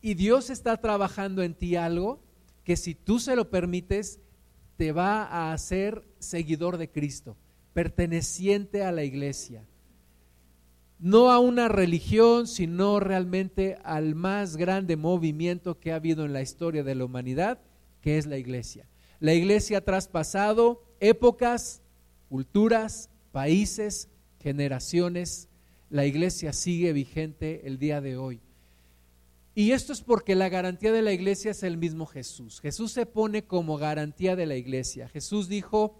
Y 0.00 0.14
Dios 0.14 0.50
está 0.50 0.76
trabajando 0.76 1.42
en 1.42 1.54
ti 1.54 1.74
algo 1.74 2.22
que 2.62 2.76
si 2.76 2.94
tú 2.94 3.18
se 3.18 3.34
lo 3.34 3.50
permites, 3.50 4.20
te 4.76 4.92
va 4.92 5.24
a 5.24 5.52
hacer 5.52 6.06
seguidor 6.20 6.76
de 6.76 6.92
Cristo, 6.92 7.36
perteneciente 7.74 8.84
a 8.84 8.92
la 8.92 9.02
iglesia. 9.02 9.66
No 11.02 11.32
a 11.32 11.40
una 11.40 11.66
religión, 11.66 12.46
sino 12.46 13.00
realmente 13.00 13.76
al 13.82 14.14
más 14.14 14.56
grande 14.56 14.96
movimiento 14.96 15.80
que 15.80 15.90
ha 15.90 15.96
habido 15.96 16.24
en 16.24 16.32
la 16.32 16.42
historia 16.42 16.84
de 16.84 16.94
la 16.94 17.04
humanidad, 17.04 17.58
que 18.00 18.18
es 18.18 18.26
la 18.26 18.38
iglesia. 18.38 18.86
La 19.18 19.34
iglesia 19.34 19.78
ha 19.78 19.80
traspasado 19.80 20.84
épocas, 21.00 21.82
culturas, 22.28 23.10
países, 23.32 24.10
generaciones. 24.38 25.48
La 25.90 26.06
iglesia 26.06 26.52
sigue 26.52 26.92
vigente 26.92 27.62
el 27.64 27.80
día 27.80 28.00
de 28.00 28.16
hoy. 28.16 28.40
Y 29.56 29.72
esto 29.72 29.92
es 29.92 30.02
porque 30.02 30.36
la 30.36 30.48
garantía 30.48 30.92
de 30.92 31.02
la 31.02 31.12
iglesia 31.12 31.50
es 31.50 31.64
el 31.64 31.78
mismo 31.78 32.06
Jesús. 32.06 32.60
Jesús 32.60 32.92
se 32.92 33.06
pone 33.06 33.42
como 33.42 33.76
garantía 33.76 34.36
de 34.36 34.46
la 34.46 34.54
iglesia. 34.54 35.08
Jesús 35.08 35.48
dijo 35.48 35.98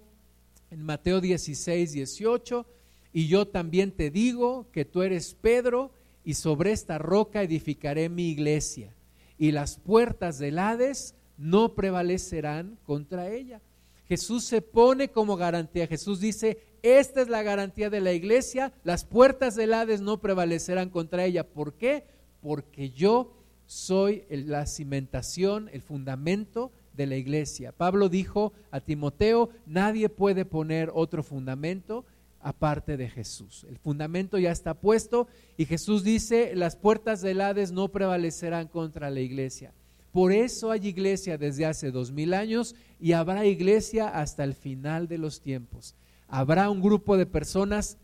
en 0.71 0.85
Mateo 0.85 1.21
16, 1.21 1.91
18, 1.91 2.67
y 3.13 3.29
yo 3.29 3.47
también 3.47 3.93
te 3.93 4.11
digo 4.11 4.67
que 4.73 4.85
tú 4.85 5.03
eres 5.03 5.35
Pedro, 5.35 5.91
y 6.25 6.35
sobre 6.35 6.73
esta 6.73 6.99
roca 6.99 7.43
edificaré 7.43 8.09
mi 8.09 8.29
iglesia, 8.29 8.95
y 9.39 9.53
las 9.53 9.79
puertas 9.79 10.39
del 10.39 10.59
Hades 10.59 11.15
no 11.37 11.75
prevalecerán 11.75 12.79
contra 12.85 13.29
ella. 13.29 13.61
Jesús 14.07 14.45
se 14.45 14.61
pone 14.61 15.09
como 15.09 15.37
garantía. 15.37 15.87
Jesús 15.87 16.21
dice, 16.21 16.59
esta 16.83 17.23
es 17.23 17.29
la 17.29 17.43
garantía 17.43 17.91
de 17.91 18.01
la 18.01 18.13
iglesia, 18.13 18.73
las 18.85 19.05
puertas 19.05 19.57
del 19.57 19.73
Hades 19.73 20.01
no 20.01 20.21
prevalecerán 20.21 20.91
contra 20.91 21.25
ella. 21.25 21.45
¿Por 21.49 21.75
qué? 21.75 22.05
Porque 22.41 22.91
yo 22.91 23.33
soy 23.67 24.25
la 24.29 24.67
cimentación, 24.67 25.71
el 25.73 25.83
fundamento 25.83 26.73
de 26.95 27.07
la 27.07 27.17
iglesia. 27.17 27.73
Pablo 27.73 28.09
dijo 28.09 28.53
a 28.71 28.81
Timoteo, 28.81 29.51
nadie 29.67 30.09
puede 30.09 30.45
poner 30.45 30.91
otro 30.93 31.23
fundamento 31.23 32.05
aparte 32.43 32.97
de 32.97 33.09
Jesús. 33.09 33.65
El 33.69 33.79
fundamento 33.79 34.39
ya 34.39 34.51
está 34.51 34.75
puesto 34.75 35.29
y 35.57 35.65
Jesús 35.65 36.05
dice, 36.05 36.55
las 36.55 36.77
puertas 36.77 37.23
del 37.23 37.41
Hades 37.41 37.73
no 37.73 37.89
prevalecerán 37.89 38.69
contra 38.69 39.11
la 39.11 39.21
iglesia. 39.21 39.73
Por 40.11 40.33
eso 40.33 40.71
hay 40.71 40.87
iglesia 40.89 41.39
desde 41.39 41.65
hace 41.65 41.91
dos 41.91 42.11
mil 42.11 42.35
años 42.35 42.75
y 43.01 43.13
habrá 43.13 43.47
iglesia 43.47 44.09
hasta 44.09 44.45
el 44.45 44.55
final 44.55 45.09
de 45.09 45.19
los 45.19 45.41
tiempos. 45.41 45.95
Habrá 46.29 46.69
un 46.69 46.83
grupo 46.83 47.17
de 47.17 47.27
personas 47.27 47.97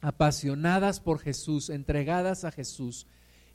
apasionadas 0.00 1.00
por 1.00 1.18
Jesús, 1.18 1.68
entregadas 1.68 2.44
a 2.44 2.52
Jesús, 2.52 3.06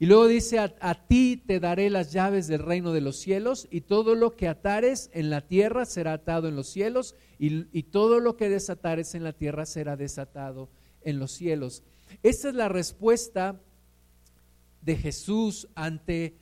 y 0.01 0.07
luego 0.07 0.25
dice, 0.25 0.57
a, 0.57 1.07
ti 1.07 1.37
te 1.45 1.59
daré 1.59 1.91
las 1.91 2.11
llaves 2.11 2.47
del 2.47 2.63
reino 2.63 2.91
de 2.91 3.01
los 3.01 3.17
cielos 3.17 3.67
y 3.69 3.81
todo 3.81 4.15
lo 4.15 4.35
que 4.35 4.47
atares 4.47 5.11
en 5.13 5.29
la 5.29 5.41
tierra 5.41 5.85
será 5.85 6.13
atado 6.13 6.47
en 6.47 6.55
los 6.55 6.65
cielos 6.65 7.13
y, 7.43 7.83
todo 7.83 8.19
lo 8.19 8.37
que 8.37 8.49
desatares 8.49 9.15
en 9.15 9.23
la 9.23 9.33
tierra 9.33 9.65
será 9.65 9.97
desatado 9.97 10.69
en 11.01 11.17
los 11.17 11.31
cielos. 11.31 11.81
Esa 12.21 12.49
es 12.49 12.55
la 12.55 12.69
respuesta 12.69 13.59
de 14.83 14.95
Jesús 14.95 15.67
ante 15.73 16.35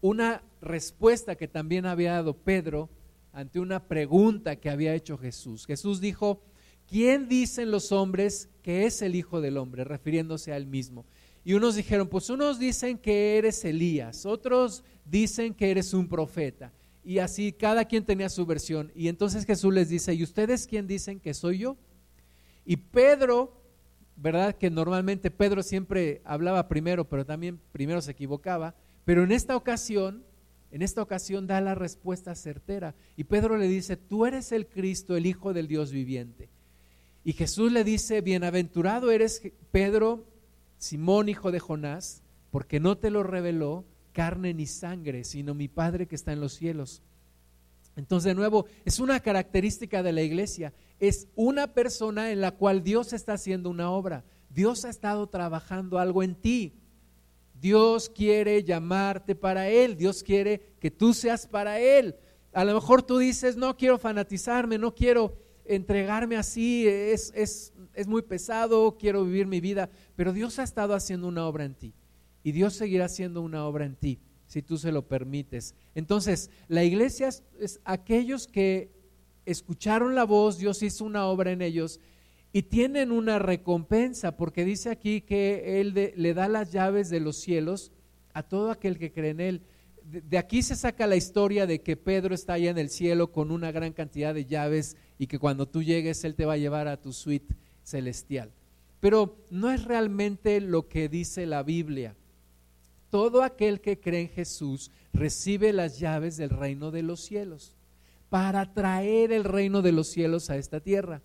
una 0.00 0.42
respuesta 0.60 1.36
que 1.36 1.46
también 1.46 1.86
había 1.86 2.14
dado 2.14 2.36
Pedro 2.36 2.90
ante 3.32 3.60
una 3.60 3.86
pregunta 3.86 4.56
que 4.56 4.70
había 4.70 4.92
hecho 4.92 5.18
Jesús. 5.18 5.66
Jesús 5.66 6.00
dijo, 6.00 6.42
¿quién 6.88 7.28
dicen 7.28 7.70
los 7.70 7.92
hombres 7.92 8.48
que 8.62 8.86
es 8.86 9.02
el 9.02 9.14
Hijo 9.14 9.40
del 9.40 9.56
Hombre? 9.56 9.84
refiriéndose 9.84 10.52
a 10.52 10.56
él 10.56 10.66
mismo. 10.66 11.06
Y 11.44 11.54
unos 11.54 11.76
dijeron, 11.76 12.08
pues 12.08 12.28
unos 12.28 12.58
dicen 12.58 12.98
que 12.98 13.38
eres 13.38 13.64
Elías, 13.64 14.26
otros 14.26 14.82
dicen 15.04 15.54
que 15.54 15.70
eres 15.70 15.94
un 15.94 16.08
profeta. 16.08 16.72
Y 17.08 17.20
así 17.20 17.54
cada 17.54 17.86
quien 17.86 18.04
tenía 18.04 18.28
su 18.28 18.44
versión. 18.44 18.92
Y 18.94 19.08
entonces 19.08 19.46
Jesús 19.46 19.72
les 19.72 19.88
dice, 19.88 20.12
¿y 20.12 20.22
ustedes 20.22 20.66
quién 20.66 20.86
dicen 20.86 21.20
que 21.20 21.32
soy 21.32 21.56
yo? 21.56 21.78
Y 22.66 22.76
Pedro, 22.76 23.62
¿verdad? 24.14 24.54
Que 24.54 24.68
normalmente 24.68 25.30
Pedro 25.30 25.62
siempre 25.62 26.20
hablaba 26.26 26.68
primero, 26.68 27.08
pero 27.08 27.24
también 27.24 27.60
primero 27.72 28.02
se 28.02 28.10
equivocaba. 28.10 28.74
Pero 29.06 29.24
en 29.24 29.32
esta 29.32 29.56
ocasión, 29.56 30.22
en 30.70 30.82
esta 30.82 31.00
ocasión 31.00 31.46
da 31.46 31.62
la 31.62 31.74
respuesta 31.74 32.34
certera. 32.34 32.94
Y 33.16 33.24
Pedro 33.24 33.56
le 33.56 33.68
dice, 33.68 33.96
tú 33.96 34.26
eres 34.26 34.52
el 34.52 34.66
Cristo, 34.66 35.16
el 35.16 35.24
Hijo 35.24 35.54
del 35.54 35.66
Dios 35.66 35.90
viviente. 35.90 36.50
Y 37.24 37.32
Jesús 37.32 37.72
le 37.72 37.84
dice, 37.84 38.20
bienaventurado 38.20 39.10
eres 39.10 39.50
Pedro, 39.70 40.26
Simón, 40.76 41.30
hijo 41.30 41.52
de 41.52 41.58
Jonás, 41.58 42.22
porque 42.50 42.80
no 42.80 42.98
te 42.98 43.08
lo 43.08 43.22
reveló 43.22 43.86
carne 44.18 44.52
ni 44.52 44.66
sangre, 44.66 45.22
sino 45.22 45.54
mi 45.54 45.68
Padre 45.68 46.08
que 46.08 46.16
está 46.16 46.32
en 46.32 46.40
los 46.40 46.54
cielos. 46.54 47.02
Entonces, 47.94 48.30
de 48.30 48.34
nuevo, 48.34 48.66
es 48.84 48.98
una 48.98 49.20
característica 49.20 50.02
de 50.02 50.10
la 50.10 50.22
iglesia, 50.22 50.72
es 50.98 51.28
una 51.36 51.68
persona 51.68 52.32
en 52.32 52.40
la 52.40 52.50
cual 52.50 52.82
Dios 52.82 53.12
está 53.12 53.34
haciendo 53.34 53.70
una 53.70 53.92
obra, 53.92 54.24
Dios 54.50 54.84
ha 54.84 54.90
estado 54.90 55.28
trabajando 55.28 56.00
algo 56.00 56.24
en 56.24 56.34
ti. 56.34 56.74
Dios 57.60 58.08
quiere 58.08 58.64
llamarte 58.64 59.36
para 59.36 59.68
Él, 59.68 59.96
Dios 59.96 60.24
quiere 60.24 60.62
que 60.80 60.90
tú 60.90 61.14
seas 61.14 61.46
para 61.46 61.78
Él. 61.78 62.16
A 62.52 62.64
lo 62.64 62.74
mejor 62.74 63.04
tú 63.04 63.18
dices, 63.18 63.56
no 63.56 63.76
quiero 63.76 63.98
fanatizarme, 63.98 64.78
no 64.78 64.96
quiero 64.96 65.38
entregarme 65.64 66.36
así, 66.36 66.88
es, 66.88 67.32
es, 67.36 67.72
es 67.94 68.08
muy 68.08 68.22
pesado, 68.22 68.96
quiero 68.98 69.24
vivir 69.24 69.46
mi 69.46 69.60
vida, 69.60 69.88
pero 70.16 70.32
Dios 70.32 70.58
ha 70.58 70.64
estado 70.64 70.94
haciendo 70.94 71.28
una 71.28 71.46
obra 71.46 71.64
en 71.64 71.76
ti 71.76 71.94
y 72.42 72.52
Dios 72.52 72.74
seguirá 72.74 73.06
haciendo 73.06 73.42
una 73.42 73.64
obra 73.66 73.84
en 73.84 73.96
ti 73.96 74.20
si 74.48 74.62
tú 74.62 74.78
se 74.78 74.90
lo 74.90 75.06
permites. 75.06 75.74
Entonces, 75.94 76.50
la 76.68 76.82
iglesia 76.82 77.28
es, 77.28 77.80
aquellos 77.84 78.46
que 78.46 78.90
escucharon 79.44 80.14
la 80.14 80.24
voz, 80.24 80.58
Dios 80.58 80.82
hizo 80.82 81.04
una 81.04 81.26
obra 81.26 81.52
en 81.52 81.62
ellos 81.62 82.00
y 82.52 82.62
tienen 82.62 83.12
una 83.12 83.38
recompensa, 83.38 84.36
porque 84.36 84.64
dice 84.64 84.90
aquí 84.90 85.20
que 85.20 85.80
Él 85.80 86.12
le 86.16 86.34
da 86.34 86.48
las 86.48 86.72
llaves 86.72 87.10
de 87.10 87.20
los 87.20 87.36
cielos 87.36 87.92
a 88.32 88.42
todo 88.42 88.70
aquel 88.70 88.98
que 88.98 89.12
cree 89.12 89.30
en 89.30 89.40
Él. 89.40 89.62
De, 90.02 90.38
aquí 90.38 90.62
se 90.62 90.76
saca 90.76 91.06
la 91.06 91.16
historia 91.16 91.66
de 91.66 91.82
que 91.82 91.98
Pedro 91.98 92.34
está 92.34 92.54
allá 92.54 92.70
en 92.70 92.78
el 92.78 92.88
cielo 92.88 93.30
con 93.30 93.50
una 93.50 93.70
gran 93.70 93.92
cantidad 93.92 94.32
de 94.32 94.46
llaves 94.46 94.96
y 95.18 95.26
que 95.26 95.38
cuando 95.38 95.68
tú 95.68 95.82
llegues 95.82 96.24
Él 96.24 96.34
te 96.34 96.46
va 96.46 96.54
a 96.54 96.58
llevar 96.58 96.88
a 96.88 97.00
tu 97.00 97.12
suite 97.12 97.54
celestial. 97.82 98.50
Pero 99.00 99.36
no 99.50 99.70
es 99.70 99.84
realmente 99.84 100.62
lo 100.62 100.88
que 100.88 101.10
dice 101.10 101.44
la 101.44 101.62
Biblia. 101.62 102.16
Todo 103.10 103.42
aquel 103.42 103.80
que 103.80 103.98
cree 103.98 104.22
en 104.22 104.28
Jesús 104.28 104.90
recibe 105.12 105.72
las 105.72 105.98
llaves 105.98 106.36
del 106.36 106.50
reino 106.50 106.90
de 106.90 107.02
los 107.02 107.20
cielos 107.20 107.74
para 108.28 108.72
traer 108.72 109.32
el 109.32 109.44
reino 109.44 109.80
de 109.80 109.92
los 109.92 110.08
cielos 110.08 110.50
a 110.50 110.56
esta 110.56 110.80
tierra, 110.80 111.22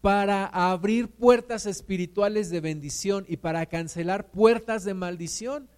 para 0.00 0.46
abrir 0.46 1.08
puertas 1.08 1.64
espirituales 1.66 2.50
de 2.50 2.60
bendición 2.60 3.24
y 3.28 3.38
para 3.38 3.64
cancelar 3.66 4.30
puertas 4.30 4.84
de 4.84 4.94
maldición. 4.94 5.68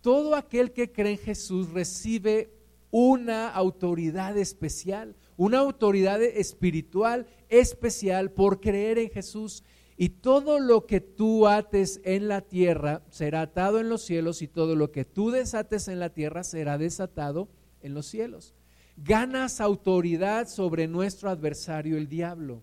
Todo 0.00 0.34
aquel 0.34 0.72
que 0.72 0.90
cree 0.90 1.12
en 1.12 1.18
Jesús 1.18 1.70
recibe 1.70 2.50
una 2.90 3.48
autoridad 3.48 4.36
especial, 4.36 5.16
una 5.36 5.58
autoridad 5.58 6.22
espiritual 6.22 7.26
especial 7.48 8.30
por 8.30 8.60
creer 8.60 8.98
en 8.98 9.10
Jesús 9.10 9.62
y 9.96 10.08
todo 10.08 10.58
lo 10.58 10.86
que 10.86 11.00
tú 11.00 11.46
ates 11.46 12.00
en 12.04 12.26
la 12.26 12.40
tierra 12.40 13.02
será 13.10 13.42
atado 13.42 13.78
en 13.78 13.88
los 13.88 14.02
cielos 14.02 14.42
y 14.42 14.48
todo 14.48 14.74
lo 14.74 14.90
que 14.90 15.04
tú 15.04 15.30
desates 15.30 15.86
en 15.88 16.00
la 16.00 16.10
tierra 16.10 16.42
será 16.42 16.78
desatado 16.78 17.48
en 17.80 17.94
los 17.94 18.06
cielos. 18.06 18.54
Ganas 18.96 19.60
autoridad 19.60 20.48
sobre 20.48 20.88
nuestro 20.88 21.30
adversario, 21.30 21.96
el 21.96 22.08
diablo. 22.08 22.60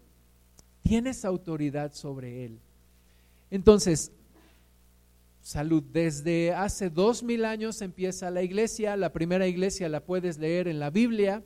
Tienes 0.83 1.23
autoridad 1.23 1.93
sobre 1.93 2.45
él. 2.45 2.59
Entonces, 3.49 4.11
salud. 5.41 5.83
Desde 5.83 6.53
hace 6.53 6.89
dos 6.89 7.23
mil 7.23 7.45
años 7.45 7.81
empieza 7.81 8.31
la 8.31 8.43
iglesia. 8.43 8.97
La 8.97 9.13
primera 9.13 9.47
iglesia 9.47 9.89
la 9.89 10.03
puedes 10.03 10.37
leer 10.37 10.67
en 10.67 10.79
la 10.79 10.89
Biblia. 10.89 11.43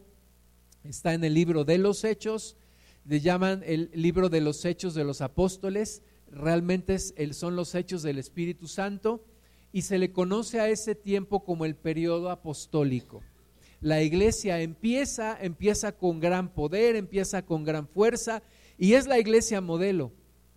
Está 0.83 1.13
en 1.13 1.23
el 1.23 1.33
libro 1.33 1.63
de 1.63 1.77
los 1.77 2.03
Hechos 2.03 2.57
le 3.05 3.19
llaman 3.21 3.61
el 3.65 3.89
libro 3.93 4.29
de 4.29 4.41
los 4.41 4.65
hechos 4.65 4.93
de 4.95 5.03
los 5.03 5.21
apóstoles, 5.21 6.01
realmente 6.31 6.97
son 7.33 7.55
los 7.55 7.75
hechos 7.75 8.01
del 8.01 8.17
Espíritu 8.17 8.67
Santo 8.67 9.23
y 9.71 9.83
se 9.83 9.99
le 9.99 10.11
conoce 10.11 10.59
a 10.59 10.69
ese 10.69 10.95
tiempo 10.95 11.43
como 11.43 11.65
el 11.65 11.75
periodo 11.75 12.31
apostólico. 12.31 13.21
La 13.79 14.01
iglesia 14.01 14.59
empieza, 14.61 15.37
empieza 15.39 15.91
con 15.91 16.19
gran 16.19 16.49
poder, 16.49 16.95
empieza 16.95 17.45
con 17.45 17.63
gran 17.63 17.87
fuerza 17.87 18.41
y 18.77 18.93
es 18.93 19.05
la 19.05 19.19
iglesia 19.19 19.61
modelo. 19.61 20.11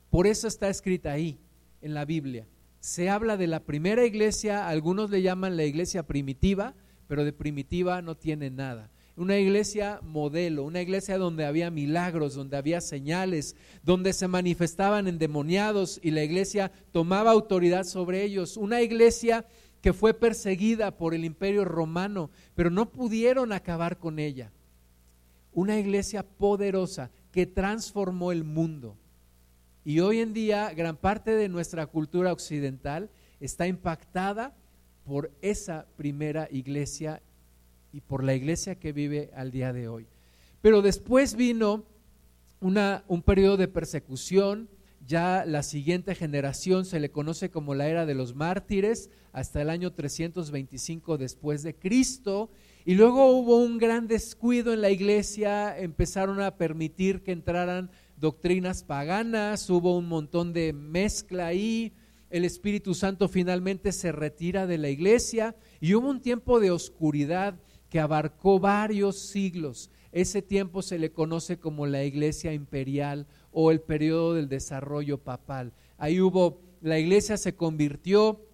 Por 0.08 0.26
eso 0.26 0.48
está 0.48 0.70
escrita 0.70 1.12
ahí 1.12 1.38
en 1.82 1.92
la 1.92 2.06
Biblia. 2.06 2.46
Se 2.80 3.10
habla 3.10 3.36
de 3.36 3.48
la 3.48 3.60
primera 3.60 4.06
iglesia, 4.06 4.68
algunos 4.68 5.10
le 5.10 5.20
llaman 5.20 5.56
la 5.56 5.64
iglesia 5.64 6.04
primitiva, 6.04 6.74
pero 7.08 7.24
de 7.24 7.32
primitiva 7.32 8.00
no 8.00 8.16
tiene 8.16 8.50
nada 8.50 8.90
una 9.18 9.36
iglesia 9.36 10.00
modelo, 10.02 10.62
una 10.62 10.80
iglesia 10.80 11.18
donde 11.18 11.44
había 11.44 11.70
milagros, 11.70 12.34
donde 12.34 12.56
había 12.56 12.80
señales, 12.80 13.56
donde 13.82 14.12
se 14.12 14.28
manifestaban 14.28 15.08
endemoniados 15.08 15.98
y 16.02 16.12
la 16.12 16.22
iglesia 16.22 16.70
tomaba 16.92 17.32
autoridad 17.32 17.84
sobre 17.84 18.22
ellos, 18.22 18.56
una 18.56 18.80
iglesia 18.80 19.44
que 19.80 19.92
fue 19.92 20.14
perseguida 20.14 20.96
por 20.96 21.14
el 21.14 21.24
imperio 21.24 21.64
romano, 21.64 22.30
pero 22.54 22.70
no 22.70 22.90
pudieron 22.90 23.52
acabar 23.52 23.98
con 23.98 24.18
ella. 24.18 24.52
Una 25.52 25.78
iglesia 25.78 26.22
poderosa 26.22 27.10
que 27.32 27.46
transformó 27.46 28.30
el 28.30 28.44
mundo. 28.44 28.96
Y 29.84 30.00
hoy 30.00 30.20
en 30.20 30.32
día 30.32 30.72
gran 30.74 30.96
parte 30.96 31.32
de 31.34 31.48
nuestra 31.48 31.86
cultura 31.86 32.32
occidental 32.32 33.10
está 33.40 33.66
impactada 33.66 34.54
por 35.04 35.32
esa 35.40 35.86
primera 35.96 36.48
iglesia 36.50 37.22
y 37.92 38.00
por 38.00 38.24
la 38.24 38.34
iglesia 38.34 38.76
que 38.76 38.92
vive 38.92 39.30
al 39.34 39.50
día 39.50 39.72
de 39.72 39.88
hoy. 39.88 40.06
Pero 40.60 40.82
después 40.82 41.36
vino 41.36 41.84
una, 42.60 43.04
un 43.08 43.22
periodo 43.22 43.56
de 43.56 43.68
persecución, 43.68 44.68
ya 45.06 45.44
la 45.46 45.62
siguiente 45.62 46.14
generación 46.14 46.84
se 46.84 47.00
le 47.00 47.10
conoce 47.10 47.50
como 47.50 47.74
la 47.74 47.88
era 47.88 48.04
de 48.04 48.14
los 48.14 48.34
mártires, 48.34 49.10
hasta 49.32 49.62
el 49.62 49.70
año 49.70 49.92
325 49.92 51.16
después 51.16 51.62
de 51.62 51.74
Cristo, 51.74 52.50
y 52.84 52.94
luego 52.94 53.30
hubo 53.30 53.58
un 53.58 53.78
gran 53.78 54.06
descuido 54.06 54.72
en 54.72 54.80
la 54.80 54.90
iglesia, 54.90 55.78
empezaron 55.78 56.40
a 56.40 56.56
permitir 56.56 57.22
que 57.22 57.32
entraran 57.32 57.90
doctrinas 58.16 58.82
paganas, 58.82 59.70
hubo 59.70 59.96
un 59.96 60.08
montón 60.08 60.52
de 60.52 60.72
mezcla 60.72 61.46
ahí, 61.46 61.92
el 62.30 62.44
Espíritu 62.44 62.94
Santo 62.94 63.28
finalmente 63.28 63.92
se 63.92 64.12
retira 64.12 64.66
de 64.66 64.78
la 64.78 64.90
iglesia 64.90 65.56
y 65.80 65.94
hubo 65.94 66.10
un 66.10 66.20
tiempo 66.20 66.60
de 66.60 66.70
oscuridad 66.70 67.58
que 67.88 68.00
abarcó 68.00 68.58
varios 68.58 69.18
siglos. 69.18 69.90
Ese 70.12 70.42
tiempo 70.42 70.82
se 70.82 70.98
le 70.98 71.12
conoce 71.12 71.58
como 71.58 71.86
la 71.86 72.04
iglesia 72.04 72.52
imperial 72.52 73.26
o 73.52 73.70
el 73.70 73.80
periodo 73.80 74.34
del 74.34 74.48
desarrollo 74.48 75.18
papal. 75.18 75.72
Ahí 75.96 76.20
hubo, 76.20 76.60
la 76.80 76.98
iglesia 76.98 77.36
se 77.36 77.54
convirtió 77.54 78.44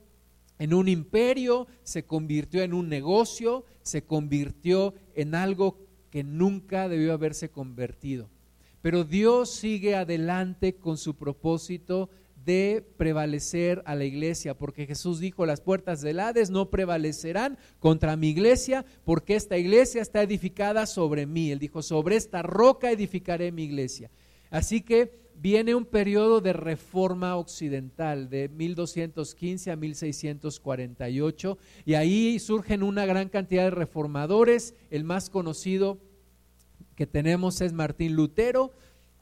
en 0.58 0.74
un 0.74 0.88
imperio, 0.88 1.66
se 1.82 2.04
convirtió 2.04 2.62
en 2.62 2.74
un 2.74 2.88
negocio, 2.88 3.64
se 3.82 4.04
convirtió 4.04 4.94
en 5.14 5.34
algo 5.34 5.78
que 6.10 6.22
nunca 6.24 6.88
debió 6.88 7.12
haberse 7.12 7.50
convertido. 7.50 8.30
Pero 8.82 9.04
Dios 9.04 9.50
sigue 9.50 9.96
adelante 9.96 10.76
con 10.76 10.96
su 10.96 11.16
propósito 11.16 12.10
de 12.44 12.84
prevalecer 12.96 13.82
a 13.86 13.94
la 13.94 14.04
iglesia, 14.04 14.56
porque 14.56 14.86
Jesús 14.86 15.20
dijo, 15.20 15.46
las 15.46 15.60
puertas 15.60 16.00
del 16.00 16.20
Hades 16.20 16.50
no 16.50 16.70
prevalecerán 16.70 17.58
contra 17.78 18.16
mi 18.16 18.28
iglesia, 18.28 18.84
porque 19.04 19.36
esta 19.36 19.56
iglesia 19.56 20.02
está 20.02 20.22
edificada 20.22 20.86
sobre 20.86 21.26
mí. 21.26 21.50
Él 21.50 21.58
dijo, 21.58 21.82
sobre 21.82 22.16
esta 22.16 22.42
roca 22.42 22.90
edificaré 22.90 23.52
mi 23.52 23.64
iglesia. 23.64 24.10
Así 24.50 24.82
que 24.82 25.24
viene 25.36 25.74
un 25.74 25.84
periodo 25.84 26.40
de 26.40 26.52
reforma 26.52 27.36
occidental 27.36 28.30
de 28.30 28.48
1215 28.48 29.70
a 29.70 29.76
1648 29.76 31.58
y 31.84 31.94
ahí 31.94 32.38
surgen 32.38 32.82
una 32.82 33.04
gran 33.06 33.28
cantidad 33.28 33.64
de 33.64 33.70
reformadores. 33.70 34.74
El 34.90 35.04
más 35.04 35.30
conocido 35.30 35.98
que 36.94 37.06
tenemos 37.06 37.60
es 37.60 37.72
Martín 37.72 38.14
Lutero, 38.14 38.72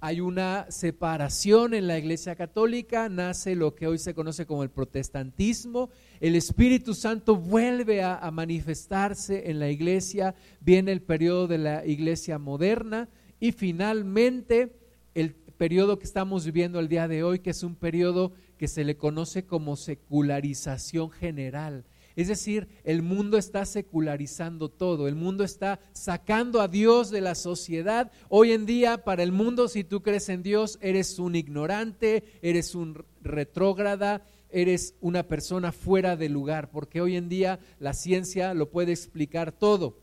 hay 0.04 0.20
una 0.20 0.66
separación 0.68 1.74
en 1.74 1.86
la 1.86 1.96
Iglesia 1.96 2.34
Católica, 2.34 3.08
nace 3.08 3.54
lo 3.54 3.76
que 3.76 3.86
hoy 3.86 3.98
se 3.98 4.14
conoce 4.14 4.46
como 4.46 4.64
el 4.64 4.68
protestantismo, 4.68 5.90
el 6.18 6.34
Espíritu 6.34 6.92
Santo 6.92 7.36
vuelve 7.36 8.02
a, 8.02 8.28
manifestarse 8.32 9.48
en 9.48 9.60
la 9.60 9.70
Iglesia, 9.70 10.34
viene 10.60 10.90
el 10.90 11.02
periodo 11.02 11.46
de 11.46 11.58
la 11.58 11.86
Iglesia 11.86 12.40
moderna 12.40 13.08
y 13.38 13.52
finalmente 13.52 14.74
el 15.14 15.34
periodo 15.34 16.00
que 16.00 16.06
estamos 16.06 16.44
viviendo 16.46 16.80
el 16.80 16.88
día 16.88 17.06
de 17.06 17.22
hoy, 17.22 17.38
que 17.38 17.50
es 17.50 17.62
un 17.62 17.76
periodo 17.76 18.32
que 18.58 18.66
se 18.66 18.82
le 18.82 18.96
conoce 18.96 19.46
como 19.46 19.76
secularización 19.76 21.12
general. 21.12 21.84
Es 22.14 22.28
decir, 22.28 22.68
el 22.84 23.02
mundo 23.02 23.38
está 23.38 23.64
secularizando 23.64 24.68
todo, 24.68 25.08
el 25.08 25.14
mundo 25.14 25.44
está 25.44 25.80
sacando 25.92 26.60
a 26.60 26.68
Dios 26.68 27.10
de 27.10 27.20
la 27.20 27.34
sociedad. 27.34 28.12
Hoy 28.28 28.52
en 28.52 28.66
día, 28.66 29.04
para 29.04 29.22
el 29.22 29.32
mundo, 29.32 29.68
si 29.68 29.84
tú 29.84 30.02
crees 30.02 30.28
en 30.28 30.42
Dios, 30.42 30.78
eres 30.82 31.18
un 31.18 31.34
ignorante, 31.34 32.24
eres 32.42 32.74
un 32.74 33.04
retrógrada, 33.22 34.24
eres 34.50 34.94
una 35.00 35.22
persona 35.22 35.72
fuera 35.72 36.16
de 36.16 36.28
lugar, 36.28 36.70
porque 36.70 37.00
hoy 37.00 37.16
en 37.16 37.28
día 37.28 37.58
la 37.78 37.94
ciencia 37.94 38.52
lo 38.52 38.70
puede 38.70 38.92
explicar 38.92 39.50
todo. 39.50 39.98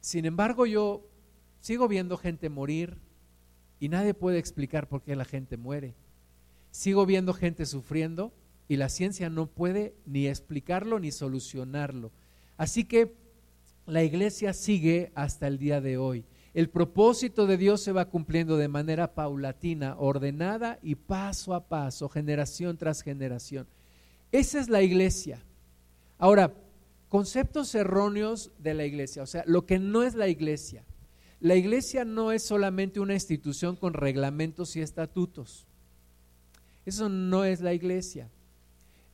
Sin 0.00 0.26
embargo, 0.26 0.66
yo 0.66 1.06
sigo 1.60 1.88
viendo 1.88 2.18
gente 2.18 2.50
morir 2.50 2.98
y 3.80 3.88
nadie 3.88 4.12
puede 4.12 4.38
explicar 4.38 4.88
por 4.88 5.02
qué 5.02 5.16
la 5.16 5.24
gente 5.24 5.56
muere. 5.56 5.94
Sigo 6.70 7.06
viendo 7.06 7.32
gente 7.32 7.64
sufriendo 7.64 8.32
y 8.68 8.76
la 8.76 8.88
ciencia 8.88 9.28
no 9.28 9.46
puede 9.46 9.94
ni 10.06 10.26
explicarlo 10.26 10.98
ni 10.98 11.10
solucionarlo. 11.12 12.10
Así 12.56 12.84
que 12.84 13.14
la 13.86 14.02
iglesia 14.02 14.52
sigue 14.52 15.12
hasta 15.14 15.46
el 15.46 15.58
día 15.58 15.80
de 15.80 15.98
hoy. 15.98 16.24
El 16.54 16.68
propósito 16.68 17.46
de 17.46 17.56
Dios 17.56 17.80
se 17.82 17.92
va 17.92 18.10
cumpliendo 18.10 18.56
de 18.56 18.68
manera 18.68 19.14
paulatina, 19.14 19.96
ordenada 19.98 20.78
y 20.82 20.94
paso 20.94 21.54
a 21.54 21.66
paso, 21.66 22.08
generación 22.08 22.76
tras 22.76 23.02
generación. 23.02 23.66
Esa 24.32 24.60
es 24.60 24.68
la 24.68 24.82
iglesia. 24.82 25.42
Ahora, 26.18 26.52
conceptos 27.08 27.74
erróneos 27.74 28.50
de 28.58 28.74
la 28.74 28.84
iglesia, 28.84 29.22
o 29.22 29.26
sea, 29.26 29.44
lo 29.46 29.66
que 29.66 29.78
no 29.78 30.02
es 30.02 30.14
la 30.14 30.28
iglesia. 30.28 30.84
La 31.40 31.56
iglesia 31.56 32.04
no 32.04 32.30
es 32.32 32.44
solamente 32.44 33.00
una 33.00 33.14
institución 33.14 33.74
con 33.74 33.94
reglamentos 33.94 34.76
y 34.76 34.80
estatutos. 34.80 35.66
Eso 36.86 37.08
no 37.08 37.44
es 37.44 37.60
la 37.60 37.74
iglesia. 37.74 38.30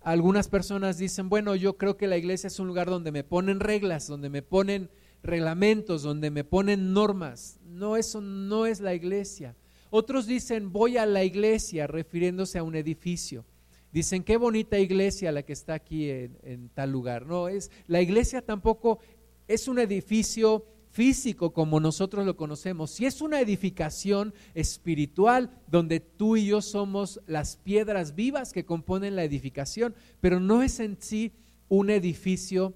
Algunas 0.01 0.49
personas 0.49 0.99
dicen, 0.99 1.29
bueno, 1.29 1.55
yo 1.57 1.77
creo 1.77 1.97
que 1.97 2.07
la 2.07 2.17
iglesia 2.17 2.47
es 2.47 2.59
un 2.59 2.67
lugar 2.69 2.89
donde 2.89 3.13
me 3.13 3.25
ponen 3.25 3.61
reglas, 3.61 4.07
donde 4.07 4.31
me 4.31 4.43
ponen 4.43 4.91
reglamentos, 5.23 6.03
donde 6.03 6.31
me 6.31 6.45
ponen 6.45 6.93
normas. 6.93 7.59
No, 7.65 7.97
eso 7.97 8.21
no 8.21 8.67
es 8.67 8.81
la 8.81 8.95
iglesia. 8.95 9.57
Otros 9.91 10.27
dicen, 10.27 10.73
voy 10.73 10.97
a 10.97 11.07
la 11.07 11.25
iglesia, 11.25 11.87
refiriéndose 11.87 12.59
a 12.59 12.63
un 12.63 12.77
edificio. 12.77 13.45
Dicen, 13.91 14.23
qué 14.23 14.37
bonita 14.37 14.79
iglesia 14.79 15.33
la 15.33 15.43
que 15.43 15.55
está 15.55 15.75
aquí 15.75 16.11
en, 16.11 16.39
en 16.43 16.69
tal 16.69 16.93
lugar. 16.93 17.27
No, 17.27 17.49
es, 17.49 17.71
la 17.87 18.01
iglesia 18.01 18.43
tampoco 18.43 19.01
es 19.49 19.67
un 19.67 19.79
edificio 19.79 20.65
físico 20.91 21.53
como 21.53 21.81
nosotros 21.81 22.27
lo 22.27 22.37
conocemos, 22.37 22.91
si 22.91 23.07
es 23.07 23.21
una 23.21 23.41
edificación 23.41 24.35
espiritual 24.55 25.51
donde 25.67 26.01
tú 26.01 26.37
y 26.37 26.47
yo 26.47 26.63
somos 26.63 27.21
las 27.27 27.57
piedras 27.57 28.15
vivas 28.15 28.53
que 28.53 28.65
componen 28.65 29.17
la 29.17 29.25
edificación, 29.25 29.95
pero 30.21 30.41
no 30.41 30.63
es 30.63 30.81
en 30.81 30.97
sí 31.01 31.33
un 31.69 31.91
edificio 31.91 32.75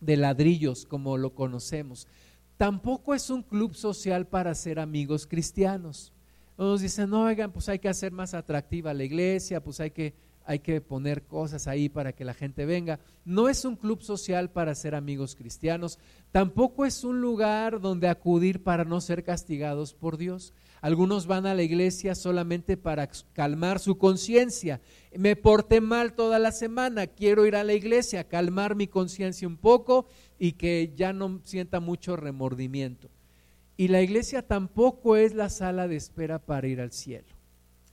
de 0.00 0.16
ladrillos 0.16 0.86
como 0.86 1.16
lo 1.16 1.34
conocemos. 1.34 2.06
Tampoco 2.56 3.14
es 3.14 3.30
un 3.30 3.42
club 3.42 3.74
social 3.74 4.26
para 4.26 4.54
ser 4.54 4.78
amigos 4.78 5.26
cristianos. 5.26 6.12
Nos 6.58 6.80
dicen, 6.80 7.10
no, 7.10 7.24
oigan, 7.24 7.52
pues 7.52 7.68
hay 7.68 7.78
que 7.78 7.88
hacer 7.88 8.12
más 8.12 8.34
atractiva 8.34 8.94
la 8.94 9.04
iglesia, 9.04 9.62
pues 9.62 9.80
hay 9.80 9.90
que 9.90 10.14
hay 10.44 10.58
que 10.58 10.80
poner 10.80 11.22
cosas 11.22 11.68
ahí 11.68 11.88
para 11.88 12.12
que 12.12 12.24
la 12.24 12.34
gente 12.34 12.66
venga. 12.66 13.00
No 13.24 13.48
es 13.48 13.64
un 13.64 13.76
club 13.76 14.02
social 14.02 14.50
para 14.50 14.74
ser 14.74 14.94
amigos 14.94 15.36
cristianos, 15.36 15.98
tampoco 16.30 16.84
es 16.84 17.04
un 17.04 17.20
lugar 17.20 17.80
donde 17.80 18.08
acudir 18.08 18.62
para 18.62 18.84
no 18.84 19.00
ser 19.00 19.24
castigados 19.24 19.94
por 19.94 20.16
Dios. 20.16 20.52
Algunos 20.80 21.28
van 21.28 21.46
a 21.46 21.54
la 21.54 21.62
iglesia 21.62 22.16
solamente 22.16 22.76
para 22.76 23.08
calmar 23.32 23.78
su 23.78 23.98
conciencia. 23.98 24.80
Me 25.16 25.36
porté 25.36 25.80
mal 25.80 26.14
toda 26.14 26.40
la 26.40 26.50
semana, 26.50 27.06
quiero 27.06 27.46
ir 27.46 27.54
a 27.54 27.62
la 27.62 27.74
iglesia, 27.74 28.24
calmar 28.24 28.74
mi 28.74 28.88
conciencia 28.88 29.46
un 29.46 29.56
poco 29.56 30.06
y 30.40 30.52
que 30.52 30.92
ya 30.96 31.12
no 31.12 31.40
sienta 31.44 31.78
mucho 31.78 32.16
remordimiento. 32.16 33.08
Y 33.76 33.88
la 33.88 34.02
iglesia 34.02 34.42
tampoco 34.42 35.16
es 35.16 35.34
la 35.34 35.50
sala 35.50 35.86
de 35.86 35.96
espera 35.96 36.40
para 36.40 36.66
ir 36.66 36.80
al 36.80 36.92
cielo. 36.92 37.28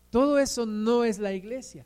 Todo 0.09 0.39
eso 0.39 0.65
no 0.65 1.03
es 1.03 1.19
la 1.19 1.33
iglesia. 1.33 1.85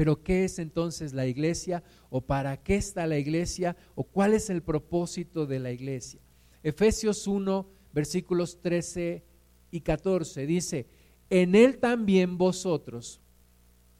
Pero 0.00 0.22
¿qué 0.22 0.46
es 0.46 0.58
entonces 0.58 1.12
la 1.12 1.26
iglesia? 1.26 1.82
¿O 2.08 2.22
para 2.22 2.56
qué 2.56 2.76
está 2.76 3.06
la 3.06 3.18
iglesia? 3.18 3.76
¿O 3.94 4.02
cuál 4.02 4.32
es 4.32 4.48
el 4.48 4.62
propósito 4.62 5.44
de 5.44 5.58
la 5.58 5.72
iglesia? 5.72 6.22
Efesios 6.62 7.26
1, 7.26 7.68
versículos 7.92 8.62
13 8.62 9.22
y 9.70 9.82
14 9.82 10.46
dice, 10.46 10.86
en 11.28 11.54
él 11.54 11.76
también 11.76 12.38
vosotros, 12.38 13.20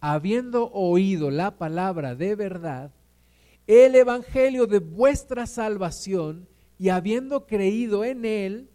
habiendo 0.01 0.71
oído 0.73 1.31
la 1.31 1.59
palabra 1.59 2.15
de 2.15 2.35
verdad, 2.35 2.95
el 3.67 3.95
evangelio 3.95 4.67
de 4.67 4.79
vuestra 4.79 5.47
salvación, 5.47 6.49
y 6.79 6.89
habiendo 6.89 7.47
creído 7.47 8.07
en 8.07 8.25
él, 8.25 8.71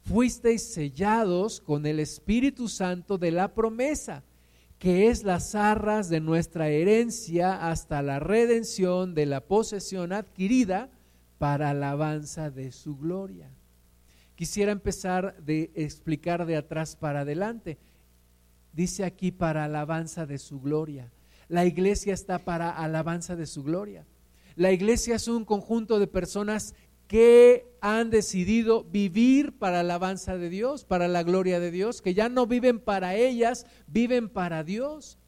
fuisteis 0.00 0.62
sellados 0.62 1.60
con 1.60 1.84
el 1.84 2.00
Espíritu 2.00 2.68
Santo 2.68 3.18
de 3.18 3.32
la 3.32 3.52
promesa 3.52 4.24
que 4.84 5.08
es 5.08 5.24
las 5.24 5.54
arras 5.54 6.10
de 6.10 6.20
nuestra 6.20 6.68
herencia 6.68 7.70
hasta 7.70 8.02
la 8.02 8.20
redención 8.20 9.14
de 9.14 9.24
la 9.24 9.40
posesión 9.40 10.12
adquirida 10.12 10.90
para 11.38 11.70
alabanza 11.70 12.50
de 12.50 12.70
su 12.70 12.94
gloria. 12.98 13.48
quisiera 14.34 14.72
empezar 14.72 15.42
de 15.42 15.70
explicar 15.74 16.44
de 16.44 16.58
atrás 16.58 16.96
para 16.96 17.20
adelante. 17.20 17.78
Dice 18.74 19.04
aquí 19.04 19.32
para 19.32 19.64
alabanza 19.64 20.26
de 20.26 20.36
su 20.36 20.60
gloria. 20.60 21.10
La 21.48 21.64
iglesia 21.64 22.12
está 22.12 22.40
para 22.40 22.68
alabanza 22.68 23.36
de 23.36 23.46
su 23.46 23.62
gloria. 23.62 24.04
La 24.54 24.70
iglesia 24.70 25.16
es 25.16 25.28
un 25.28 25.46
conjunto 25.46 25.98
de 25.98 26.08
personas 26.08 26.74
que 27.06 27.66
han 27.80 28.10
decidido 28.10 28.84
vivir 28.84 29.58
para 29.58 29.80
alabanza 29.80 30.38
de 30.38 30.48
Dios, 30.48 30.84
para 30.84 31.06
la 31.08 31.22
gloria 31.22 31.60
de 31.60 31.70
Dios, 31.70 32.00
que 32.00 32.14
ya 32.14 32.28
no 32.28 32.46
viven 32.46 32.80
para 32.80 33.14
ellas, 33.14 33.66
viven 33.86 34.28
para 34.28 34.64
Dios. 34.64 35.18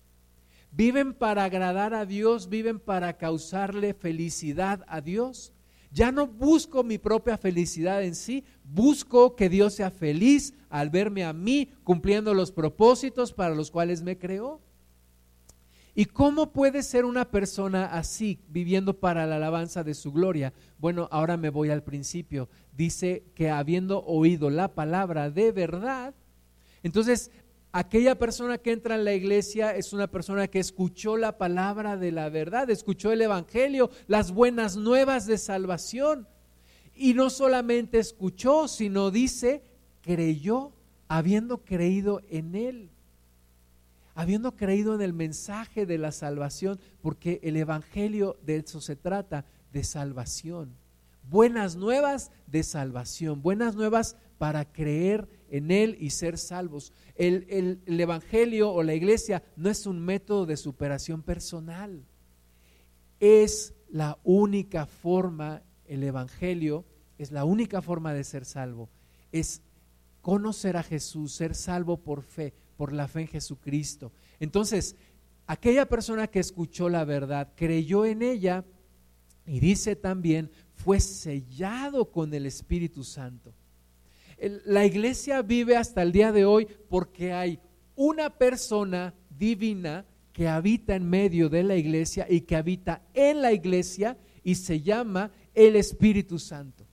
Viven 0.73 1.15
para 1.15 1.45
agradar 1.45 1.95
a 1.95 2.05
Dios, 2.05 2.49
viven 2.49 2.79
para 2.79 3.17
causarle 3.17 3.95
felicidad 3.95 4.85
a 4.89 5.01
Dios. 5.01 5.53
Ya 5.91 6.13
no 6.13 6.27
busco 6.27 6.83
mi 6.85 6.99
propia 6.99 7.39
felicidad 7.39 8.03
en 8.05 8.15
sí, 8.15 8.45
busco 8.65 9.37
que 9.37 9.49
Dios 9.49 9.75
sea 9.75 9.91
feliz 9.91 10.53
al 10.69 10.91
verme 10.91 11.25
a 11.25 11.33
mí 11.33 11.71
cumpliendo 11.85 12.35
los 12.35 12.53
propósitos 12.53 13.33
para 13.33 13.55
los 13.55 13.71
cuales 13.71 14.03
me 14.03 14.19
creó. 14.19 14.61
¿Y 15.99 16.05
cómo 16.05 16.53
puede 16.53 16.83
ser 16.83 17.07
una 17.07 17.31
persona 17.31 17.87
así, 17.87 18.39
viviendo 18.51 19.01
para 19.01 19.25
la 19.25 19.37
alabanza 19.37 19.83
de 19.83 19.95
su 19.95 20.13
gloria? 20.13 20.53
Bueno, 20.79 21.09
ahora 21.11 21.39
me 21.39 21.49
voy 21.49 21.71
al 21.71 21.83
principio. 21.83 22.51
Dice 22.77 23.25
que 23.35 23.49
habiendo 23.49 24.05
oído 24.05 24.51
la 24.51 24.75
palabra 24.75 25.31
de 25.31 25.53
verdad, 25.53 26.15
entonces 26.83 27.31
aquella 27.73 28.19
persona 28.19 28.59
que 28.59 28.73
entra 28.73 28.97
en 28.97 29.07
la 29.07 29.15
iglesia 29.15 29.75
es 29.75 29.95
una 29.95 30.07
persona 30.07 30.49
que 30.49 30.59
escuchó 30.59 31.17
la 31.17 31.39
palabra 31.39 31.97
de 31.97 32.13
la 32.13 32.29
verdad, 32.29 32.69
escuchó 32.69 33.11
el 33.11 33.23
Evangelio, 33.23 33.89
las 34.07 34.33
buenas 34.33 34.77
nuevas 34.77 35.25
de 35.25 35.39
salvación. 35.39 36.29
Y 36.95 37.15
no 37.15 37.31
solamente 37.31 37.99
escuchó, 37.99 38.69
sino 38.69 39.11
dice, 39.11 39.63
creyó, 40.03 40.73
habiendo 41.09 41.65
creído 41.65 42.21
en 42.29 42.55
él. 42.55 42.91
Habiendo 44.19 44.57
creído 44.57 44.95
en 44.95 45.03
el 45.03 45.13
mensaje 45.13 45.85
de 45.85 45.99
la 45.99 46.11
salvación, 46.11 46.81
porque 47.03 47.39
el 47.43 47.55
Evangelio 47.55 48.39
de 48.43 48.57
eso 48.57 48.81
se 48.81 48.97
trata, 48.97 49.45
de 49.75 49.85
salvación. 49.85 50.75
Buenas 51.29 51.77
nuevas 51.77 52.33
de 52.47 52.63
salvación, 52.63 53.43
buenas 53.43 53.77
nuevas 53.77 54.17
para 54.39 54.65
creer 54.65 55.29
en 55.51 55.71
Él 55.71 55.99
y 56.01 56.11
ser 56.11 56.39
salvos. 56.39 56.95
El, 57.15 57.83
Evangelio 57.87 58.73
o 58.73 58.83
la 58.83 58.95
iglesia 58.95 59.43
no 59.55 59.69
es 59.69 59.87
un 59.87 60.01
método 60.01 60.47
de 60.47 60.57
superación 60.57 61.23
personal, 61.23 62.03
es 63.21 63.75
la 63.91 64.19
única 64.25 64.87
forma, 64.87 65.63
el 65.85 66.03
Evangelio 66.03 66.87
es 67.19 67.33
la 67.33 67.45
única 67.45 67.83
forma 67.83 68.15
de 68.15 68.25
ser 68.25 68.47
salvo, 68.47 68.89
es 69.31 69.61
conocer 70.23 70.79
a 70.79 70.83
Jesús, 70.83 71.33
ser 71.33 71.55
salvo 71.55 71.99
por 71.99 72.23
fe, 72.23 72.55
por 72.77 72.93
la 72.93 73.09
fe 73.09 73.23
en 73.23 73.29
Jesucristo. 73.29 74.13
Entonces, 74.41 74.97
aquella 75.47 75.89
persona 75.89 76.27
que 76.27 76.41
escuchó 76.41 76.89
la 76.89 77.05
verdad, 77.05 77.53
creyó 77.57 78.05
en 78.05 78.23
ella 78.23 78.65
y 79.47 79.61
dice 79.61 79.97
también, 79.97 80.51
fue 80.75 81.01
sellado 81.01 82.11
con 82.11 82.35
el 82.35 82.47
Espíritu 82.47 83.05
Santo. 83.05 83.55
La 84.65 84.85
iglesia 84.85 85.43
vive 85.43 85.77
hasta 85.77 86.03
el 86.03 86.13
día 86.13 86.33
de 86.33 86.45
hoy 86.45 86.67
porque 86.89 87.33
hay 87.33 87.59
una 87.95 88.31
persona 88.31 89.15
divina 89.31 90.05
que 90.33 90.49
habita 90.49 90.95
en 90.95 91.09
medio 91.09 91.49
de 91.49 91.63
la 91.63 91.77
iglesia 91.77 92.27
y 92.29 92.43
que 92.43 92.57
habita 92.57 93.03
en 93.15 93.41
la 93.41 93.53
iglesia 93.53 94.19
y 94.45 94.57
se 94.57 94.83
llama 94.83 95.31
el 95.55 95.77
Espíritu 95.77 96.39
Santo. 96.39 96.87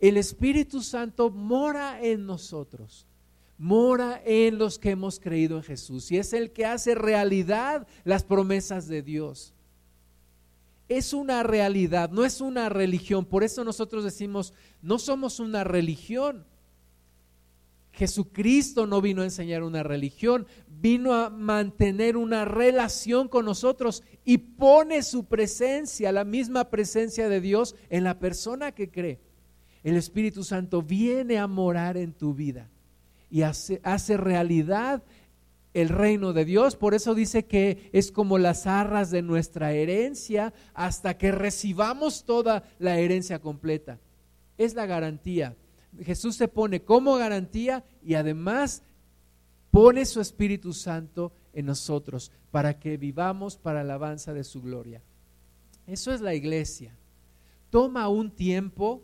El 0.00 0.16
Espíritu 0.16 0.80
Santo 0.82 1.30
mora 1.30 2.02
en 2.02 2.24
nosotros, 2.24 3.06
mora 3.58 4.20
en 4.24 4.58
los 4.58 4.78
que 4.78 4.90
hemos 4.90 5.20
creído 5.20 5.56
en 5.56 5.62
Jesús 5.62 6.10
y 6.10 6.18
es 6.18 6.32
el 6.32 6.52
que 6.52 6.66
hace 6.66 6.94
realidad 6.94 7.86
las 8.04 8.24
promesas 8.24 8.88
de 8.88 9.02
Dios. 9.02 9.52
Es 10.88 11.12
una 11.12 11.42
realidad, 11.42 12.10
no 12.10 12.24
es 12.24 12.40
una 12.40 12.68
religión. 12.68 13.24
Por 13.24 13.42
eso 13.42 13.64
nosotros 13.64 14.04
decimos, 14.04 14.52
no 14.82 14.98
somos 14.98 15.40
una 15.40 15.64
religión, 15.64 16.44
Jesucristo 17.94 18.86
no 18.86 19.00
vino 19.00 19.22
a 19.22 19.24
enseñar 19.24 19.62
una 19.62 19.84
religión, 19.84 20.46
vino 20.68 21.14
a 21.14 21.30
mantener 21.30 22.16
una 22.16 22.44
relación 22.44 23.28
con 23.28 23.44
nosotros 23.44 24.02
y 24.24 24.38
pone 24.38 25.02
su 25.02 25.26
presencia, 25.26 26.10
la 26.10 26.24
misma 26.24 26.70
presencia 26.70 27.28
de 27.28 27.40
Dios 27.40 27.76
en 27.90 28.02
la 28.02 28.18
persona 28.18 28.72
que 28.72 28.90
cree. 28.90 29.20
El 29.84 29.96
Espíritu 29.96 30.42
Santo 30.42 30.82
viene 30.82 31.38
a 31.38 31.46
morar 31.46 31.96
en 31.96 32.12
tu 32.12 32.34
vida 32.34 32.68
y 33.30 33.42
hace, 33.42 33.80
hace 33.82 34.16
realidad 34.16 35.02
el 35.72 35.88
reino 35.88 36.32
de 36.32 36.44
Dios. 36.44 36.76
Por 36.76 36.94
eso 36.94 37.14
dice 37.14 37.46
que 37.46 37.90
es 37.92 38.12
como 38.12 38.38
las 38.38 38.66
arras 38.66 39.10
de 39.10 39.22
nuestra 39.22 39.72
herencia 39.72 40.54
hasta 40.72 41.18
que 41.18 41.32
recibamos 41.32 42.24
toda 42.24 42.64
la 42.78 42.98
herencia 42.98 43.40
completa. 43.40 43.98
Es 44.56 44.74
la 44.74 44.86
garantía 44.86 45.56
Jesús 46.02 46.36
se 46.36 46.48
pone 46.48 46.82
como 46.82 47.16
garantía 47.16 47.84
y 48.02 48.14
además 48.14 48.82
pone 49.70 50.04
su 50.04 50.20
Espíritu 50.20 50.72
Santo 50.72 51.32
en 51.52 51.66
nosotros 51.66 52.32
para 52.50 52.78
que 52.78 52.96
vivamos 52.96 53.56
para 53.56 53.80
alabanza 53.80 54.32
de 54.32 54.44
su 54.44 54.62
gloria. 54.62 55.02
Eso 55.86 56.12
es 56.12 56.20
la 56.20 56.34
iglesia. 56.34 56.96
Toma 57.70 58.08
un 58.08 58.30
tiempo, 58.30 59.02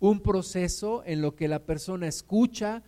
un 0.00 0.20
proceso 0.20 1.02
en 1.04 1.20
lo 1.20 1.34
que 1.34 1.48
la 1.48 1.60
persona 1.60 2.06
escucha, 2.06 2.82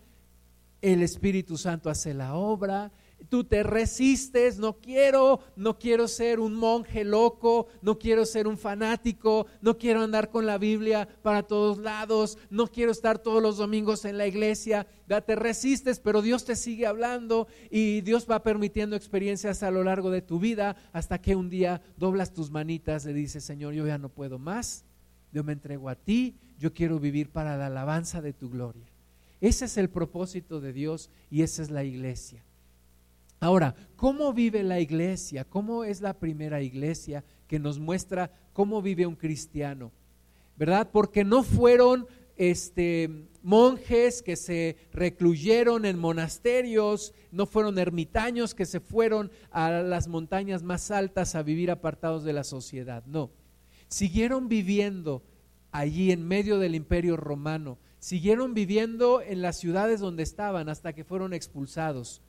el 0.92 1.02
Espíritu 1.02 1.56
Santo 1.56 1.88
hace 1.88 2.12
la 2.12 2.34
obra, 2.34 2.92
tú 3.30 3.42
te 3.42 3.62
resistes, 3.62 4.58
no 4.58 4.80
quiero, 4.80 5.40
no 5.56 5.78
quiero 5.78 6.08
ser 6.08 6.40
un 6.40 6.54
monje 6.54 7.04
loco, 7.04 7.68
no 7.80 7.98
quiero 7.98 8.26
ser 8.26 8.46
un 8.46 8.58
fanático, 8.58 9.46
no 9.62 9.78
quiero 9.78 10.02
andar 10.02 10.28
con 10.28 10.44
la 10.44 10.58
Biblia 10.58 11.08
para 11.22 11.42
todos 11.42 11.78
lados, 11.78 12.36
no 12.50 12.66
quiero 12.66 12.92
estar 12.92 13.18
todos 13.18 13.42
los 13.42 13.56
domingos 13.56 14.04
en 14.04 14.18
la 14.18 14.26
iglesia, 14.26 14.86
te 15.06 15.36
resistes, 15.36 16.00
pero 16.00 16.20
Dios 16.20 16.44
te 16.44 16.54
sigue 16.54 16.86
hablando 16.86 17.48
y 17.70 18.02
Dios 18.02 18.26
va 18.30 18.42
permitiendo 18.42 18.94
experiencias 18.94 19.62
a 19.62 19.70
lo 19.70 19.84
largo 19.84 20.10
de 20.10 20.20
tu 20.20 20.38
vida 20.38 20.76
hasta 20.92 21.18
que 21.18 21.34
un 21.34 21.48
día 21.48 21.80
doblas 21.96 22.34
tus 22.34 22.50
manitas, 22.50 23.06
le 23.06 23.14
dices, 23.14 23.42
Señor, 23.42 23.72
yo 23.72 23.86
ya 23.86 23.96
no 23.96 24.10
puedo 24.10 24.38
más, 24.38 24.84
yo 25.32 25.44
me 25.44 25.54
entrego 25.54 25.88
a 25.88 25.94
ti, 25.94 26.36
yo 26.58 26.74
quiero 26.74 27.00
vivir 27.00 27.30
para 27.30 27.56
la 27.56 27.68
alabanza 27.68 28.20
de 28.20 28.34
tu 28.34 28.50
gloria. 28.50 28.93
Ese 29.44 29.66
es 29.66 29.76
el 29.76 29.90
propósito 29.90 30.58
de 30.58 30.72
Dios 30.72 31.10
y 31.28 31.42
esa 31.42 31.60
es 31.60 31.70
la 31.70 31.84
iglesia. 31.84 32.42
Ahora, 33.40 33.74
¿cómo 33.94 34.32
vive 34.32 34.62
la 34.62 34.80
iglesia? 34.80 35.44
¿Cómo 35.44 35.84
es 35.84 36.00
la 36.00 36.18
primera 36.18 36.62
iglesia 36.62 37.22
que 37.46 37.58
nos 37.58 37.78
muestra 37.78 38.32
cómo 38.54 38.80
vive 38.80 39.04
un 39.04 39.16
cristiano? 39.16 39.92
¿Verdad? 40.56 40.88
Porque 40.90 41.24
no 41.24 41.42
fueron 41.42 42.06
este, 42.38 43.28
monjes 43.42 44.22
que 44.22 44.36
se 44.36 44.78
recluyeron 44.94 45.84
en 45.84 45.98
monasterios, 45.98 47.12
no 47.30 47.44
fueron 47.44 47.78
ermitaños 47.78 48.54
que 48.54 48.64
se 48.64 48.80
fueron 48.80 49.30
a 49.50 49.70
las 49.70 50.08
montañas 50.08 50.62
más 50.62 50.90
altas 50.90 51.34
a 51.34 51.42
vivir 51.42 51.70
apartados 51.70 52.24
de 52.24 52.32
la 52.32 52.44
sociedad, 52.44 53.04
no. 53.04 53.30
Siguieron 53.88 54.48
viviendo 54.48 55.22
allí 55.70 56.12
en 56.12 56.26
medio 56.26 56.58
del 56.58 56.74
imperio 56.74 57.18
romano, 57.18 57.76
siguieron 58.04 58.52
viviendo 58.52 59.22
en 59.22 59.40
las 59.40 59.58
ciudades 59.58 60.00
donde 60.00 60.22
estaban 60.22 60.68
hasta 60.68 60.92
que 60.92 61.04
fueron 61.04 61.32
expulsados 61.32 62.20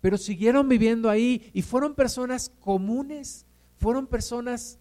pero 0.00 0.16
siguieron 0.16 0.68
viviendo 0.68 1.10
ahí 1.10 1.50
y 1.52 1.62
fueron 1.62 1.94
personas 1.94 2.52
comunes, 2.60 3.46
fueron 3.78 4.06
personas 4.06 4.78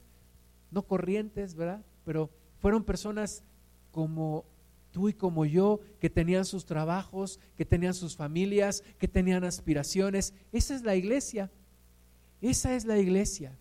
no 0.71 0.83
corrientes, 0.83 1.55
¿verdad? 1.55 1.81
Pero 2.05 2.29
fueron 2.59 2.83
personas 2.83 3.43
como 3.91 4.45
tú 4.91 5.09
y 5.09 5.13
como 5.13 5.45
yo, 5.45 5.79
que 5.99 6.09
tenían 6.09 6.45
sus 6.45 6.65
trabajos, 6.65 7.39
que 7.55 7.65
tenían 7.65 7.93
sus 7.93 8.15
familias, 8.15 8.83
que 8.99 9.07
tenían 9.07 9.43
aspiraciones. 9.43 10.33
Esa 10.51 10.75
es 10.75 10.83
la 10.83 10.95
iglesia. 10.95 11.51
Esa 12.41 12.75
es 12.75 12.85
la 12.85 12.97
iglesia. 12.99 13.57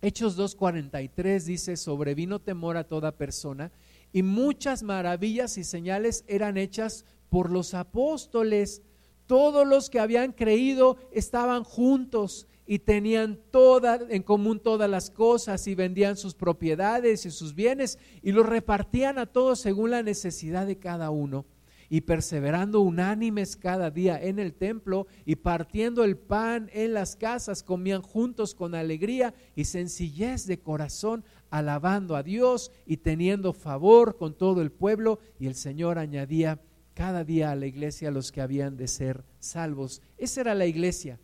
Hechos 0.00 0.38
2.43 0.38 1.44
dice, 1.44 1.76
sobrevino 1.76 2.38
temor 2.40 2.76
a 2.76 2.84
toda 2.84 3.12
persona 3.12 3.70
y 4.12 4.22
muchas 4.22 4.82
maravillas 4.82 5.58
y 5.58 5.64
señales 5.64 6.24
eran 6.28 6.56
hechas 6.56 7.04
por 7.28 7.50
los 7.50 7.74
apóstoles 7.74 8.82
todos 9.26 9.66
los 9.66 9.88
que 9.88 9.98
habían 9.98 10.32
creído 10.32 10.98
estaban 11.10 11.64
juntos 11.64 12.46
y 12.66 12.80
tenían 12.80 13.38
toda, 13.50 13.98
en 14.08 14.22
común 14.22 14.60
todas 14.60 14.90
las 14.90 15.10
cosas 15.10 15.66
y 15.66 15.74
vendían 15.74 16.16
sus 16.16 16.34
propiedades 16.34 17.24
y 17.26 17.30
sus 17.30 17.54
bienes 17.54 17.98
y 18.22 18.32
los 18.32 18.46
repartían 18.46 19.18
a 19.18 19.26
todos 19.26 19.58
según 19.60 19.90
la 19.90 20.02
necesidad 20.02 20.66
de 20.66 20.78
cada 20.78 21.10
uno. 21.10 21.46
y 21.88 22.00
perseverando 22.00 22.80
unánimes 22.80 23.54
cada 23.54 23.90
día 23.90 24.18
en 24.18 24.38
el 24.38 24.54
templo 24.54 25.06
y 25.26 25.36
partiendo 25.36 26.04
el 26.04 26.16
pan 26.16 26.70
en 26.72 26.94
las 26.94 27.16
casas, 27.16 27.62
comían 27.62 28.00
juntos 28.00 28.54
con 28.54 28.74
alegría 28.74 29.34
y 29.54 29.66
sencillez 29.66 30.46
de 30.46 30.58
corazón, 30.58 31.22
alabando 31.52 32.16
a 32.16 32.22
Dios 32.22 32.72
y 32.86 32.96
teniendo 32.96 33.52
favor 33.52 34.16
con 34.16 34.34
todo 34.34 34.62
el 34.62 34.72
pueblo. 34.72 35.20
Y 35.38 35.46
el 35.46 35.54
Señor 35.54 35.98
añadía 35.98 36.60
cada 36.94 37.24
día 37.24 37.50
a 37.50 37.56
la 37.56 37.66
iglesia 37.66 38.10
los 38.10 38.32
que 38.32 38.40
habían 38.40 38.76
de 38.76 38.88
ser 38.88 39.22
salvos. 39.38 40.00
Esa 40.16 40.40
era 40.40 40.54
la 40.54 40.66
iglesia. 40.66 41.20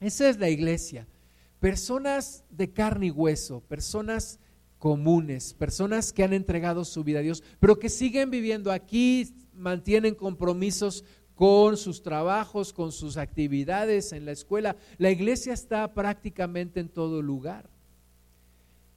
Esa 0.00 0.28
es 0.28 0.38
la 0.38 0.48
iglesia. 0.48 1.08
Personas 1.58 2.44
de 2.50 2.72
carne 2.72 3.06
y 3.06 3.10
hueso, 3.10 3.60
personas 3.62 4.38
comunes, 4.78 5.54
personas 5.54 6.12
que 6.12 6.22
han 6.22 6.32
entregado 6.32 6.84
su 6.84 7.02
vida 7.02 7.18
a 7.18 7.22
Dios, 7.22 7.42
pero 7.58 7.78
que 7.80 7.88
siguen 7.88 8.30
viviendo 8.30 8.70
aquí, 8.70 9.34
mantienen 9.54 10.14
compromisos 10.14 11.04
con 11.34 11.76
sus 11.76 12.02
trabajos, 12.02 12.72
con 12.72 12.92
sus 12.92 13.16
actividades 13.16 14.12
en 14.12 14.24
la 14.24 14.32
escuela. 14.32 14.76
La 14.98 15.10
iglesia 15.10 15.52
está 15.52 15.92
prácticamente 15.94 16.78
en 16.78 16.88
todo 16.88 17.22
lugar. 17.22 17.71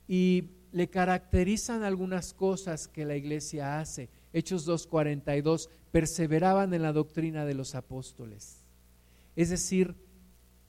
Y 0.07 0.49
le 0.71 0.89
caracterizan 0.89 1.83
algunas 1.83 2.33
cosas 2.33 2.87
que 2.87 3.05
la 3.05 3.15
iglesia 3.15 3.79
hace. 3.79 4.09
Hechos 4.33 4.67
2.42, 4.67 5.69
perseveraban 5.91 6.73
en 6.73 6.81
la 6.81 6.91
doctrina 6.91 7.45
de 7.45 7.53
los 7.53 7.75
apóstoles. 7.75 8.65
Es 9.35 9.49
decir, 9.49 9.95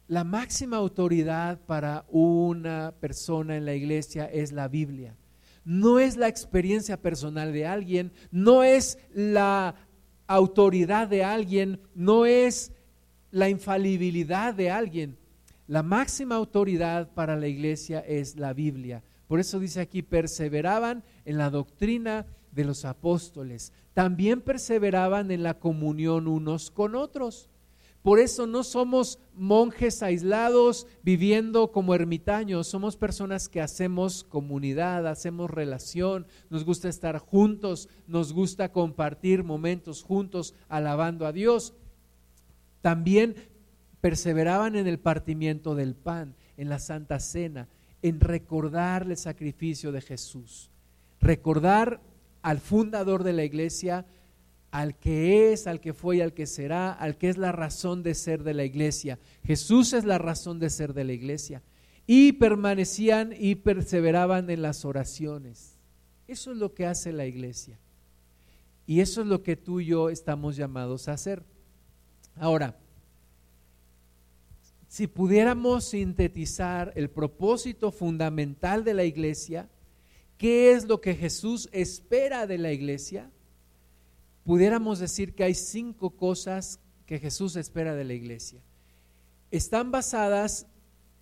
la 0.09 0.23
máxima 0.23 0.77
autoridad 0.77 1.59
para 1.67 2.05
una 2.09 2.95
persona 3.01 3.57
en 3.57 3.65
la 3.65 3.75
iglesia 3.75 4.27
es 4.27 4.53
la 4.53 4.69
Biblia. 4.69 5.17
No 5.65 5.99
es 5.99 6.17
la 6.17 6.29
experiencia 6.29 7.03
personal 7.03 7.53
de 7.53 7.67
alguien, 7.67 8.13
no 8.31 8.63
es 8.63 8.99
la 9.13 9.75
autoridad 10.29 11.09
de 11.09 11.25
alguien, 11.25 11.81
no 11.95 12.25
es 12.25 12.71
la 13.33 13.49
infalibilidad 13.49 14.55
de 14.55 14.71
alguien. 14.71 15.19
La 15.67 15.83
máxima 15.83 16.37
autoridad 16.37 17.13
para 17.13 17.35
la 17.35 17.49
iglesia 17.49 17.99
es 17.99 18.37
la 18.37 18.53
Biblia. 18.53 19.03
Por 19.27 19.41
eso 19.41 19.59
dice 19.59 19.81
aquí, 19.81 20.03
perseveraban 20.03 21.03
en 21.25 21.39
la 21.39 21.51
doctrina 21.51 22.27
de 22.53 22.65
los 22.65 22.85
apóstoles. 22.85 23.73
También 23.93 24.41
perseveraban 24.41 25.31
en 25.31 25.43
la 25.43 25.59
comunión 25.59 26.29
unos 26.29 26.71
con 26.71 26.95
otros. 26.95 27.51
Por 28.07 28.21
eso 28.21 28.47
no 28.47 28.63
somos 28.63 29.19
monjes 29.35 30.01
aislados 30.01 30.87
viviendo 31.03 31.73
como 31.73 31.93
ermitaños, 31.93 32.69
somos 32.69 32.97
personas 32.97 33.49
que 33.49 33.61
hacemos 33.61 34.23
comunidad, 34.23 35.09
hacemos 35.09 35.51
relación, 35.51 36.25
nos 36.49 36.65
gusta 36.65 36.89
estar 36.89 37.19
juntos, 37.19 37.89
nos 38.07 38.33
gusta 38.33 38.71
compartir 38.71 39.43
momentos 39.43 40.05
juntos 40.05 40.55
alabando 40.69 41.27
a 41.27 41.33
Dios. 41.33 41.75
También 42.81 43.35
perseveraban 44.01 44.77
en 44.77 44.87
el 44.87 45.01
partimiento 45.01 45.75
del 45.75 45.97
pan, 45.97 46.37
en 46.57 46.69
la 46.69 46.79
Santa 46.79 47.19
Cena, 47.19 47.69
en 48.03 48.21
recordar 48.21 49.07
el 49.09 49.17
sacrificio 49.17 49.93
de 49.93 50.01
Jesús, 50.01 50.71
recordar 51.21 52.01
al 52.43 52.61
fundador 52.61 53.25
de 53.25 53.33
la 53.33 53.45
iglesia, 53.45 54.07
al 54.71 54.99
que 54.99 55.53
es, 55.53 55.67
al 55.67 55.81
que 55.81 55.95
fue 55.95 56.19
y 56.19 56.21
al 56.21 56.35
que 56.35 56.47
será, 56.47 56.93
al 56.93 57.17
que 57.17 57.29
es 57.29 57.39
la 57.39 57.53
razón 57.53 58.03
de 58.03 58.15
ser 58.15 58.43
de 58.43 58.55
la 58.55 58.65
iglesia. 58.65 59.19
Jesús 59.45 59.93
es 59.93 60.05
la 60.05 60.19
razón 60.19 60.59
de 60.59 60.71
ser 60.71 60.93
de 60.93 61.05
la 61.05 61.13
iglesia. 61.13 61.63
Y 62.07 62.33
permanecían 62.33 63.33
y 63.37 63.57
perseveraban 63.57 64.49
en 64.51 64.63
las 64.63 64.85
oraciones. 64.85 65.79
Eso 66.29 66.53
es 66.53 66.59
lo 66.59 66.75
que 66.75 66.87
hace 66.87 67.13
la 67.13 67.27
iglesia. 67.27 67.79
Y 68.87 69.01
eso 69.01 69.23
es 69.23 69.27
lo 69.27 69.43
que 69.43 69.57
tú 69.57 69.81
y 69.81 69.87
yo 69.87 70.11
estamos 70.11 70.57
llamados 70.57 71.09
a 71.09 71.15
hacer. 71.15 71.43
Ahora, 72.37 72.77
si 74.97 75.07
pudiéramos 75.07 75.85
sintetizar 75.85 76.93
el 76.97 77.11
propósito 77.11 77.93
fundamental 77.93 78.83
de 78.83 78.95
la 78.95 79.05
iglesia, 79.05 79.69
¿qué 80.39 80.73
es 80.73 80.87
lo 80.87 81.01
que 81.01 81.15
Jesús 81.15 81.69
espera 81.73 82.47
de 82.47 82.59
la 82.59 82.73
iglesia? 82.73 83.31
pudiéramos 84.47 85.01
decir 85.01 85.35
que 85.35 85.45
hay 85.45 85.55
cinco 85.55 86.11
cosas 86.11 86.81
que 87.05 87.19
Jesús 87.19 87.57
espera 87.57 87.95
de 87.95 88.05
la 88.05 88.15
iglesia. 88.15 88.63
Están 89.51 89.91
basadas 89.91 90.67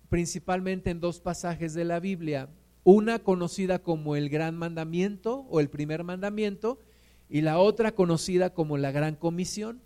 principalmente 0.09 0.91
en 0.91 0.99
dos 0.99 1.19
pasajes 1.19 1.73
de 1.73 1.83
la 1.85 1.99
Biblia, 1.99 2.49
una 2.83 3.19
conocida 3.19 3.79
como 3.79 4.15
el 4.15 4.29
gran 4.29 4.55
mandamiento 4.55 5.39
o 5.49 5.59
el 5.59 5.69
primer 5.69 6.03
mandamiento 6.03 6.79
y 7.27 7.41
la 7.41 7.57
otra 7.57 7.93
conocida 7.93 8.53
como 8.53 8.77
la 8.77 8.91
gran 8.91 9.15
comisión. 9.15 9.81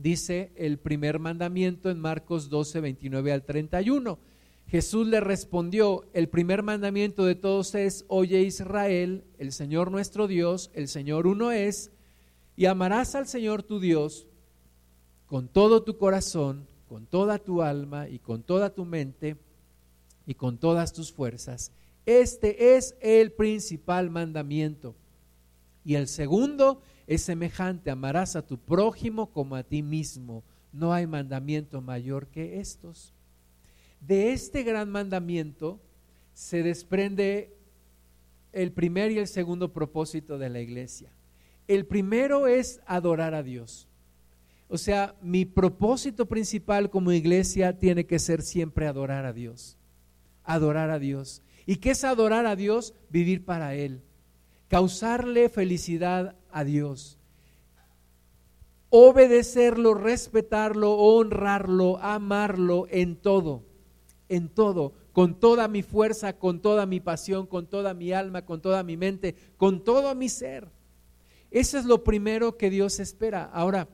Dice 0.00 0.52
el 0.54 0.78
primer 0.78 1.18
mandamiento 1.18 1.90
en 1.90 1.98
Marcos 1.98 2.48
12, 2.50 2.80
29 2.80 3.32
al 3.32 3.42
31. 3.42 4.20
Jesús 4.68 5.08
le 5.08 5.18
respondió, 5.18 6.06
el 6.12 6.28
primer 6.28 6.62
mandamiento 6.62 7.24
de 7.24 7.34
todos 7.34 7.74
es, 7.74 8.04
oye 8.06 8.42
Israel, 8.42 9.24
el 9.38 9.50
Señor 9.50 9.90
nuestro 9.90 10.28
Dios, 10.28 10.70
el 10.74 10.86
Señor 10.86 11.26
uno 11.26 11.50
es, 11.50 11.90
y 12.54 12.66
amarás 12.66 13.16
al 13.16 13.26
Señor 13.26 13.64
tu 13.64 13.80
Dios 13.80 14.28
con 15.26 15.48
todo 15.48 15.82
tu 15.82 15.98
corazón, 15.98 16.68
con 16.88 17.06
toda 17.06 17.40
tu 17.40 17.62
alma 17.62 18.08
y 18.08 18.20
con 18.20 18.44
toda 18.44 18.72
tu 18.72 18.84
mente 18.84 19.36
y 20.26 20.34
con 20.34 20.58
todas 20.58 20.92
tus 20.92 21.10
fuerzas. 21.10 21.72
Este 22.06 22.76
es 22.76 22.96
el 23.00 23.32
principal 23.32 24.10
mandamiento. 24.10 24.94
Y 25.84 25.96
el 25.96 26.06
segundo 26.06 26.82
es 27.08 27.22
semejante, 27.22 27.90
amarás 27.90 28.36
a 28.36 28.46
tu 28.46 28.58
prójimo 28.58 29.32
como 29.32 29.56
a 29.56 29.62
ti 29.62 29.82
mismo. 29.82 30.44
No 30.72 30.92
hay 30.92 31.06
mandamiento 31.06 31.80
mayor 31.80 32.28
que 32.28 32.60
estos. 32.60 33.14
De 33.98 34.34
este 34.34 34.62
gran 34.62 34.90
mandamiento 34.90 35.80
se 36.34 36.62
desprende 36.62 37.56
el 38.52 38.72
primer 38.72 39.10
y 39.10 39.18
el 39.18 39.26
segundo 39.26 39.72
propósito 39.72 40.36
de 40.36 40.50
la 40.50 40.60
iglesia. 40.60 41.10
El 41.66 41.86
primero 41.86 42.46
es 42.46 42.82
adorar 42.84 43.34
a 43.34 43.42
Dios. 43.42 43.88
O 44.68 44.76
sea, 44.76 45.14
mi 45.22 45.46
propósito 45.46 46.26
principal 46.26 46.90
como 46.90 47.12
iglesia 47.12 47.78
tiene 47.78 48.04
que 48.04 48.18
ser 48.18 48.42
siempre 48.42 48.86
adorar 48.86 49.24
a 49.24 49.32
Dios. 49.32 49.78
Adorar 50.44 50.90
a 50.90 50.98
Dios. 50.98 51.40
¿Y 51.64 51.76
qué 51.76 51.92
es 51.92 52.04
adorar 52.04 52.44
a 52.44 52.54
Dios? 52.54 52.92
Vivir 53.08 53.46
para 53.46 53.74
Él. 53.74 54.02
Causarle 54.68 55.48
felicidad 55.48 56.36
a 56.50 56.64
Dios. 56.64 57.18
Obedecerlo, 58.90 59.94
respetarlo, 59.94 60.94
honrarlo, 60.94 61.98
amarlo 61.98 62.86
en 62.90 63.16
todo. 63.16 63.64
En 64.28 64.48
todo. 64.48 64.94
Con 65.12 65.38
toda 65.38 65.68
mi 65.68 65.82
fuerza, 65.82 66.34
con 66.34 66.60
toda 66.60 66.86
mi 66.86 67.00
pasión, 67.00 67.46
con 67.46 67.66
toda 67.66 67.92
mi 67.92 68.12
alma, 68.12 68.44
con 68.46 68.60
toda 68.60 68.82
mi 68.82 68.96
mente, 68.96 69.34
con 69.56 69.84
todo 69.84 70.14
mi 70.14 70.28
ser. 70.28 70.68
Eso 71.50 71.78
es 71.78 71.84
lo 71.84 72.04
primero 72.04 72.56
que 72.56 72.70
Dios 72.70 73.00
espera. 73.00 73.44
Ahora, 73.44 73.88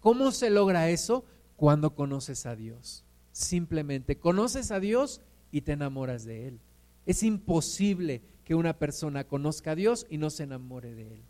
¿cómo 0.00 0.30
se 0.30 0.50
logra 0.50 0.90
eso? 0.90 1.24
Cuando 1.56 1.94
conoces 1.94 2.44
a 2.46 2.56
Dios. 2.56 3.04
Simplemente 3.30 4.18
conoces 4.18 4.70
a 4.72 4.80
Dios 4.80 5.20
y 5.50 5.62
te 5.62 5.72
enamoras 5.72 6.24
de 6.24 6.48
Él. 6.48 6.60
Es 7.06 7.22
imposible 7.22 8.22
que 8.44 8.54
una 8.54 8.78
persona 8.78 9.24
conozca 9.24 9.72
a 9.72 9.74
Dios 9.76 10.06
y 10.10 10.18
no 10.18 10.30
se 10.30 10.42
enamore 10.42 10.94
de 10.94 11.14
Él. 11.14 11.22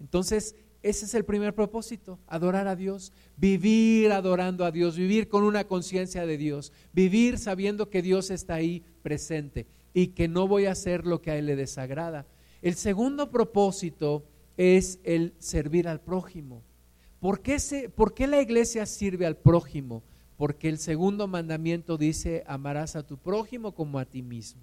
Entonces, 0.00 0.54
ese 0.82 1.04
es 1.04 1.14
el 1.14 1.24
primer 1.24 1.54
propósito, 1.54 2.18
adorar 2.26 2.66
a 2.66 2.74
Dios, 2.74 3.12
vivir 3.36 4.12
adorando 4.12 4.64
a 4.64 4.70
Dios, 4.70 4.96
vivir 4.96 5.28
con 5.28 5.44
una 5.44 5.64
conciencia 5.64 6.24
de 6.24 6.38
Dios, 6.38 6.72
vivir 6.92 7.38
sabiendo 7.38 7.90
que 7.90 8.00
Dios 8.00 8.30
está 8.30 8.54
ahí 8.54 8.82
presente 9.02 9.66
y 9.92 10.08
que 10.08 10.26
no 10.26 10.48
voy 10.48 10.66
a 10.66 10.72
hacer 10.72 11.06
lo 11.06 11.20
que 11.20 11.30
a 11.30 11.36
Él 11.36 11.46
le 11.46 11.56
desagrada. 11.56 12.26
El 12.62 12.74
segundo 12.74 13.30
propósito 13.30 14.24
es 14.56 15.00
el 15.04 15.34
servir 15.38 15.86
al 15.86 16.00
prójimo. 16.00 16.62
¿Por 17.18 17.40
qué, 17.42 17.58
¿Por 17.94 18.14
qué, 18.14 18.26
la 18.26 18.40
iglesia 18.40 18.86
sirve 18.86 19.26
al 19.26 19.36
prójimo? 19.36 20.02
Porque 20.38 20.70
el 20.70 20.78
segundo 20.78 21.28
mandamiento 21.28 21.98
dice, 21.98 22.42
amarás 22.46 22.96
a 22.96 23.06
tu 23.06 23.18
prójimo 23.18 23.74
como 23.74 23.98
a 23.98 24.06
ti 24.06 24.22
mismo. 24.22 24.62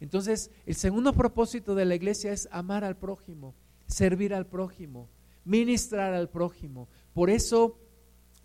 Entonces, 0.00 0.50
el 0.66 0.74
segundo 0.74 1.12
propósito 1.12 1.76
de 1.76 1.84
la 1.84 1.94
iglesia 1.94 2.32
es 2.32 2.48
amar 2.50 2.82
al 2.82 2.96
prójimo, 2.96 3.54
servir 3.86 4.34
al 4.34 4.46
prójimo, 4.46 5.08
ministrar 5.44 6.14
al 6.14 6.28
prójimo. 6.28 6.88
Por 7.12 7.30
eso, 7.30 7.78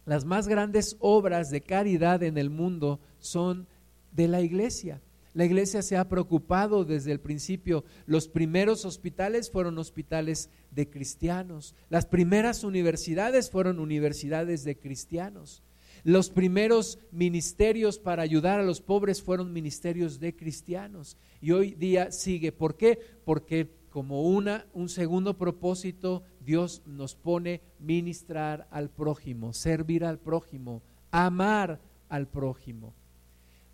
las 0.06 0.26
más 0.26 0.48
grandes 0.48 0.98
obras 1.00 1.50
de 1.50 1.62
caridad 1.62 2.24
en 2.24 2.38
el 2.38 2.50
mundo 2.50 3.00
son 3.20 3.68
de 4.12 4.28
la 4.28 4.42
iglesia. 4.42 5.02
La 5.34 5.46
iglesia 5.46 5.82
se 5.82 5.96
ha 5.96 6.10
preocupado 6.10 6.84
desde 6.84 7.12
el 7.12 7.20
principio. 7.20 7.84
Los 8.06 8.28
primeros 8.28 8.84
hospitales 8.86 9.52
fueron 9.52 9.78
hospitales 9.78 10.50
de 10.72 10.90
cristianos. 10.90 11.76
Las 11.90 12.06
primeras 12.06 12.64
universidades 12.64 13.50
fueron 13.50 13.80
universidades 13.80 14.64
de 14.64 14.78
cristianos. 14.78 15.64
Los 16.04 16.30
primeros 16.30 16.98
ministerios 17.12 18.00
para 18.00 18.24
ayudar 18.24 18.60
a 18.60 18.64
los 18.64 18.82
pobres 18.82 19.22
fueron 19.22 19.54
ministerios 19.54 20.20
de 20.20 20.36
cristianos 20.36 21.18
y 21.42 21.52
hoy 21.52 21.72
día 21.72 22.12
sigue. 22.12 22.52
¿Por 22.52 22.76
qué? 22.76 23.00
Porque 23.26 23.79
como 23.90 24.24
una, 24.24 24.66
un 24.74 24.90
segundo 24.90 25.38
propósito, 25.38 26.24
Dios 26.40 26.82
nos 26.86 27.16
pone 27.16 27.62
ministrar 27.80 28.68
al 28.72 28.90
prójimo, 28.90 29.54
servir 29.54 30.06
al 30.06 30.20
prójimo, 30.20 30.82
amar 31.12 31.80
al 32.08 32.28
prójimo. 32.28 32.94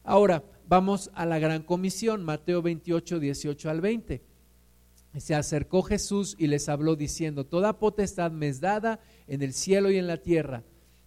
Ahora, 0.03 0.43
vamos 0.67 1.09
a 1.13 1.25
la 1.25 1.39
gran 1.39 1.63
comisión, 1.63 2.23
Mateo 2.23 2.61
28, 2.61 3.19
18 3.19 3.69
al 3.69 3.81
20. 3.81 4.21
Se 5.17 5.33
acercó 5.33 5.81
Jesús 5.81 6.35
y 6.37 6.47
les 6.47 6.69
habló 6.69 6.95
diciendo, 6.95 7.45
Toda 7.45 7.79
potestad 7.79 8.31
me 8.31 8.47
es 8.47 8.59
dada 8.59 8.99
en 9.27 9.41
el 9.41 9.53
cielo 9.53 9.89
y 9.89 9.97
en 9.97 10.07
la 10.07 10.17
tierra. 10.17 10.63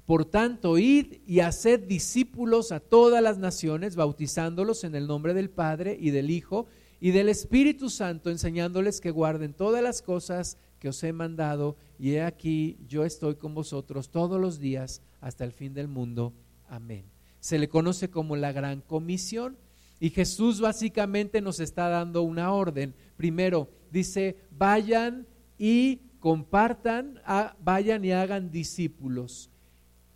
Por 0.06 0.24
tanto, 0.24 0.78
id 0.78 1.18
y 1.26 1.40
haced 1.40 1.80
discípulos 1.80 2.72
a 2.72 2.80
todas 2.80 3.22
las 3.22 3.36
naciones, 3.36 3.94
bautizándolos 3.94 4.84
en 4.84 4.94
el 4.94 5.06
nombre 5.06 5.34
del 5.34 5.50
Padre 5.50 5.98
y 6.00 6.10
del 6.10 6.30
Hijo 6.30 6.66
del 7.00 7.28
Espíritu 7.28 7.90
Santo, 7.90 8.30
enseñándoles 8.30 9.00
que 9.00 9.10
guarden 9.10 9.54
todas 9.54 9.82
las 9.82 10.02
cosas 10.02 10.56
que 10.78 10.88
os 10.88 11.02
he 11.02 11.12
mandado, 11.12 11.76
y 11.98 12.12
he 12.12 12.22
aquí 12.22 12.78
yo 12.86 13.04
estoy 13.04 13.36
con 13.36 13.54
vosotros 13.54 14.10
todos 14.10 14.40
los 14.40 14.58
días 14.58 15.02
hasta 15.20 15.44
el 15.44 15.52
fin 15.52 15.74
del 15.74 15.88
mundo. 15.88 16.32
Amén. 16.68 17.04
Se 17.40 17.58
le 17.58 17.68
conoce 17.68 18.10
como 18.10 18.36
la 18.36 18.52
gran 18.52 18.80
comisión 18.80 19.56
y 20.00 20.10
Jesús 20.10 20.60
básicamente 20.60 21.40
nos 21.40 21.60
está 21.60 21.88
dando 21.88 22.22
una 22.22 22.52
orden. 22.52 22.94
Primero, 23.16 23.68
dice, 23.90 24.36
vayan 24.50 25.26
y 25.58 26.02
compartan, 26.20 27.20
vayan 27.60 28.04
y 28.04 28.12
hagan 28.12 28.50
discípulos. 28.50 29.50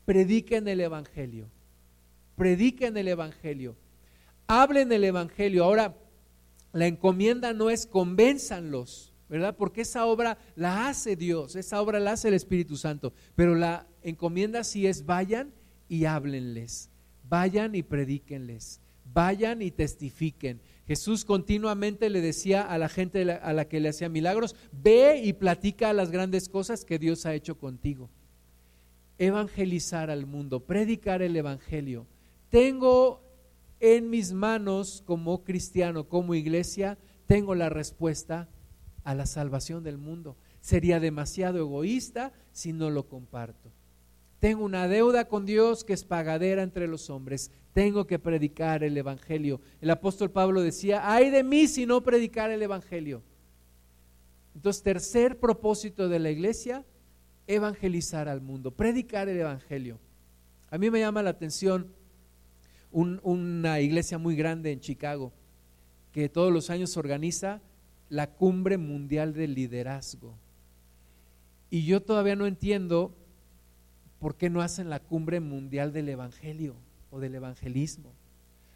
Prediquen 0.04 0.68
el 0.68 0.80
Evangelio. 0.80 1.48
Prediquen 2.36 2.96
el 2.96 3.08
Evangelio. 3.08 3.76
Hablen 4.46 4.92
el 4.92 5.04
Evangelio. 5.04 5.64
Ahora, 5.64 5.96
la 6.72 6.86
encomienda 6.86 7.52
no 7.52 7.70
es 7.70 7.86
convénzanlos, 7.86 9.12
¿verdad? 9.28 9.56
Porque 9.56 9.82
esa 9.82 10.06
obra 10.06 10.38
la 10.56 10.88
hace 10.88 11.16
Dios, 11.16 11.56
esa 11.56 11.80
obra 11.80 12.00
la 12.00 12.12
hace 12.12 12.28
el 12.28 12.34
Espíritu 12.34 12.76
Santo. 12.76 13.12
Pero 13.34 13.54
la 13.54 13.86
encomienda 14.02 14.64
sí 14.64 14.86
es 14.86 15.04
vayan 15.04 15.52
y 15.88 16.06
háblenles, 16.06 16.90
vayan 17.28 17.74
y 17.74 17.82
predíquenles, 17.82 18.80
vayan 19.12 19.62
y 19.62 19.70
testifiquen. 19.70 20.60
Jesús 20.86 21.24
continuamente 21.24 22.10
le 22.10 22.20
decía 22.20 22.62
a 22.62 22.78
la 22.78 22.88
gente 22.88 23.30
a 23.30 23.52
la 23.52 23.68
que 23.68 23.80
le 23.80 23.90
hacía 23.90 24.08
milagros, 24.08 24.56
ve 24.72 25.20
y 25.22 25.32
platica 25.34 25.92
las 25.92 26.10
grandes 26.10 26.48
cosas 26.48 26.84
que 26.84 26.98
Dios 26.98 27.26
ha 27.26 27.34
hecho 27.34 27.58
contigo. 27.58 28.10
Evangelizar 29.18 30.10
al 30.10 30.26
mundo, 30.26 30.60
predicar 30.60 31.22
el 31.22 31.36
Evangelio. 31.36 32.06
Tengo 32.48 33.31
en 33.82 34.10
mis 34.10 34.32
manos 34.32 35.02
como 35.04 35.42
cristiano, 35.42 36.08
como 36.08 36.36
iglesia, 36.36 36.98
tengo 37.26 37.56
la 37.56 37.68
respuesta 37.68 38.48
a 39.02 39.14
la 39.16 39.26
salvación 39.26 39.82
del 39.82 39.98
mundo. 39.98 40.36
Sería 40.60 41.00
demasiado 41.00 41.58
egoísta 41.58 42.32
si 42.52 42.72
no 42.72 42.90
lo 42.90 43.08
comparto. 43.08 43.72
Tengo 44.38 44.64
una 44.64 44.86
deuda 44.86 45.26
con 45.26 45.46
Dios 45.46 45.82
que 45.82 45.94
es 45.94 46.04
pagadera 46.04 46.62
entre 46.62 46.86
los 46.86 47.10
hombres. 47.10 47.50
Tengo 47.72 48.06
que 48.06 48.20
predicar 48.20 48.84
el 48.84 48.96
Evangelio. 48.96 49.60
El 49.80 49.90
apóstol 49.90 50.30
Pablo 50.30 50.62
decía, 50.62 51.12
ay 51.12 51.30
de 51.30 51.42
mí 51.42 51.66
si 51.66 51.84
no 51.84 52.04
predicar 52.04 52.52
el 52.52 52.62
Evangelio. 52.62 53.24
Entonces, 54.54 54.84
tercer 54.84 55.40
propósito 55.40 56.08
de 56.08 56.20
la 56.20 56.30
iglesia, 56.30 56.84
evangelizar 57.48 58.28
al 58.28 58.42
mundo, 58.42 58.70
predicar 58.70 59.28
el 59.28 59.40
Evangelio. 59.40 59.98
A 60.70 60.78
mí 60.78 60.88
me 60.88 61.00
llama 61.00 61.22
la 61.22 61.30
atención 61.30 61.88
una 62.92 63.80
iglesia 63.80 64.18
muy 64.18 64.36
grande 64.36 64.72
en 64.72 64.80
Chicago 64.80 65.32
que 66.12 66.28
todos 66.28 66.52
los 66.52 66.70
años 66.70 66.96
organiza 66.96 67.60
la 68.08 68.30
cumbre 68.30 68.76
mundial 68.76 69.32
del 69.32 69.54
liderazgo. 69.54 70.34
Y 71.70 71.84
yo 71.86 72.02
todavía 72.02 72.36
no 72.36 72.46
entiendo 72.46 73.16
¿por 74.22 74.36
qué 74.36 74.48
no 74.48 74.60
hacen 74.62 74.88
la 74.88 75.00
cumbre 75.00 75.40
mundial 75.40 75.92
del 75.92 76.08
Evangelio 76.08 76.76
o 77.10 77.18
del 77.18 77.34
evangelismo? 77.34 78.14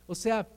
O 0.09 0.17
sea, 0.17 0.49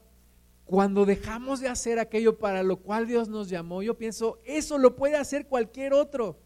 cuando 0.65 1.05
dejamos 1.05 1.59
de 1.59 1.67
hacer 1.67 1.99
aquello 1.99 2.39
para 2.39 2.63
lo 2.63 2.77
cual 2.77 3.05
Dios 3.05 3.29
nos 3.29 3.49
llamó, 3.49 3.83
yo 3.83 3.99
pienso, 3.99 4.39
eso 4.45 4.79
lo 4.79 4.95
puede 4.95 5.15
hacer 5.15 5.45
cualquier 5.45 5.93
otro. 5.93 6.39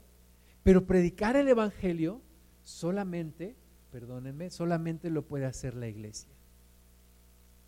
Pero 0.62 0.86
predicar 0.86 1.38
el 1.38 1.48
Evangelio 1.48 2.22
solamente, 2.64 3.56
perdónenme, 3.92 4.50
solamente 4.50 5.10
lo 5.10 5.22
puede 5.22 5.46
hacer 5.46 5.74
la 5.74 5.88
iglesia. 5.88 6.30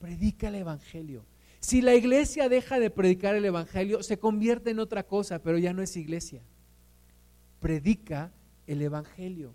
Predica 0.06 0.48
el 0.48 0.56
Evangelio. 0.56 1.26
Si 1.60 1.82
la 1.82 1.96
iglesia 1.96 2.48
deja 2.48 2.80
de 2.80 2.90
predicar 2.90 3.36
el 3.36 3.46
Evangelio, 3.46 4.04
se 4.04 4.20
convierte 4.20 4.70
en 4.70 4.80
otra 4.80 5.04
cosa, 5.04 5.40
pero 5.40 5.58
ya 5.58 5.74
no 5.74 5.82
es 5.82 5.98
iglesia. 5.98 6.42
Predica 7.60 8.32
el 8.68 8.82
Evangelio 8.82 9.54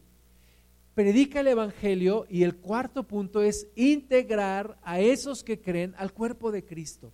predica 0.94 1.40
el 1.40 1.48
Evangelio 1.48 2.26
y 2.28 2.42
el 2.42 2.56
cuarto 2.56 3.04
punto 3.04 3.40
es 3.40 3.68
integrar 3.74 4.78
a 4.82 5.00
esos 5.00 5.42
que 5.42 5.58
creen 5.58 5.94
al 5.96 6.12
cuerpo 6.12 6.52
de 6.52 6.62
Cristo. 6.62 7.10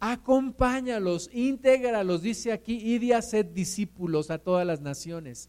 Acompáñalos, 0.00 1.30
intégralos, 1.32 2.22
dice 2.22 2.50
aquí, 2.50 2.74
y 2.76 3.12
a 3.12 3.22
ser 3.22 3.52
discípulos 3.52 4.32
a 4.32 4.38
todas 4.38 4.66
las 4.66 4.80
naciones, 4.80 5.48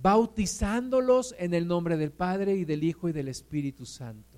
bautizándolos 0.00 1.34
en 1.36 1.52
el 1.52 1.66
nombre 1.66 1.96
del 1.96 2.12
Padre 2.12 2.54
y 2.54 2.64
del 2.64 2.84
Hijo 2.84 3.08
y 3.08 3.12
del 3.12 3.26
Espíritu 3.26 3.84
Santo. 3.84 4.35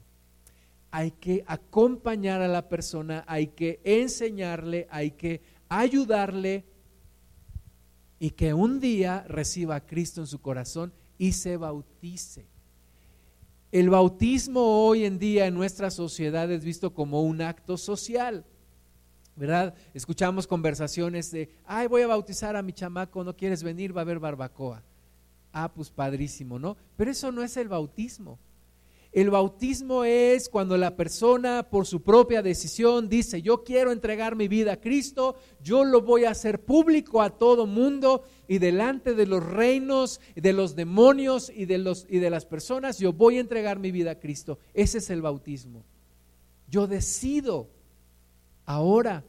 Hay 0.91 1.11
que 1.13 1.45
acompañar 1.47 2.41
a 2.41 2.49
la 2.49 2.69
persona, 2.69 3.25
hay 3.27 3.49
que 3.49 3.81
enseñarle, 3.85 4.87
hay 4.91 5.11
que 5.13 5.43
ayudarle 5.69 6.65
y 8.19 8.31
que 8.31 8.55
un 8.55 8.81
día 8.81 9.25
reciba 9.29 9.77
a 9.77 9.87
Cristo 9.87 10.21
en 10.21 10.27
su 10.27 10.41
corazón 10.41 10.93
y 11.19 11.33
se 11.33 11.57
bautice. 11.57 12.47
El 13.71 13.91
bautismo 13.91 14.87
hoy 14.87 15.05
en 15.05 15.19
día 15.19 15.47
en 15.47 15.55
nuestra 15.55 15.91
sociedad 15.91 16.51
es 16.51 16.65
visto 16.65 16.95
como 16.95 17.23
un 17.23 17.43
acto 17.43 17.77
social. 17.77 18.47
¿Verdad? 19.37 19.75
Escuchamos 19.95 20.49
conversaciones 20.49 21.31
de, 21.31 21.51
ay, 21.65 21.87
voy 21.87 22.03
a 22.03 22.09
bautizar 22.09 22.57
a 22.57 22.63
mi 22.63 22.73
chamaco, 22.73 23.23
no 23.23 23.37
quieres 23.37 23.63
venir, 23.63 23.97
va 23.97 24.01
a 24.01 24.03
haber 24.03 24.19
barbacoa. 24.19 24.83
Ah, 25.53 25.73
pues 25.73 25.91
padrísimo, 25.91 26.59
¿no? 26.59 26.77
Pero 26.97 27.13
eso 27.13 27.31
no 27.31 27.45
es 27.45 27.57
el 27.57 27.69
bautismo. 27.69 28.41
El 29.11 29.31
bautismo 29.31 30.05
es 30.05 30.51
cuando 30.51 30.77
la 30.77 30.95
persona 30.95 31.69
por 31.71 31.87
su 31.87 32.03
propia 32.03 32.43
decisión 32.43 33.09
dice, 33.09 33.41
yo 33.41 33.65
quiero 33.65 33.91
entregar 33.91 34.37
mi 34.37 34.49
vida 34.49 34.75
a 34.75 34.81
Cristo, 34.81 35.37
yo 35.63 35.85
lo 35.85 36.03
voy 36.03 36.25
a 36.25 36.31
hacer 36.31 36.61
público 36.61 37.23
a 37.23 37.31
todo 37.31 37.67
mundo 37.67 38.23
y 38.49 38.59
delante 38.59 39.15
de 39.15 39.27
los 39.27 39.43
reinos, 39.43 40.21
de 40.37 40.53
los 40.53 40.77
demonios 40.77 41.51
y 41.51 41.65
de, 41.65 41.79
los, 41.79 42.07
y 42.09 42.19
de 42.19 42.29
las 42.29 42.45
personas, 42.45 42.99
yo 42.99 43.15
voy 43.15 43.39
a 43.39 43.41
entregar 43.41 43.79
mi 43.79 43.91
vida 43.91 44.13
a 44.13 44.21
Cristo. 44.21 44.59
Ese 44.75 44.99
es 44.99 45.09
el 45.09 45.23
bautismo. 45.23 45.85
Yo 46.69 46.87
decido 46.87 47.71
ahora 48.67 49.25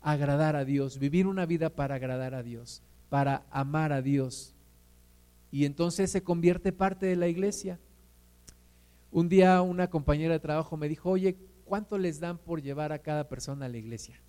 agradar 0.00 0.54
a 0.54 0.64
Dios, 0.64 1.00
vivir 1.00 1.26
una 1.26 1.46
vida 1.46 1.70
para 1.70 1.96
agradar 1.96 2.34
a 2.34 2.44
Dios, 2.44 2.80
para 3.08 3.44
amar 3.50 3.92
a 3.92 4.02
Dios. 4.02 4.54
Y 5.50 5.64
entonces 5.64 6.12
se 6.12 6.22
convierte 6.22 6.72
parte 6.72 7.06
de 7.06 7.16
la 7.16 7.26
iglesia. 7.26 7.80
Un 9.10 9.28
día 9.28 9.60
una 9.62 9.90
compañera 9.90 10.34
de 10.34 10.40
trabajo 10.40 10.76
me 10.76 10.88
dijo, 10.88 11.10
oye, 11.10 11.36
¿cuánto 11.64 11.98
les 11.98 12.20
dan 12.20 12.38
por 12.38 12.62
llevar 12.62 12.92
a 12.92 13.00
cada 13.00 13.28
persona 13.28 13.66
a 13.66 13.68
la 13.68 13.78
iglesia? 13.78 14.20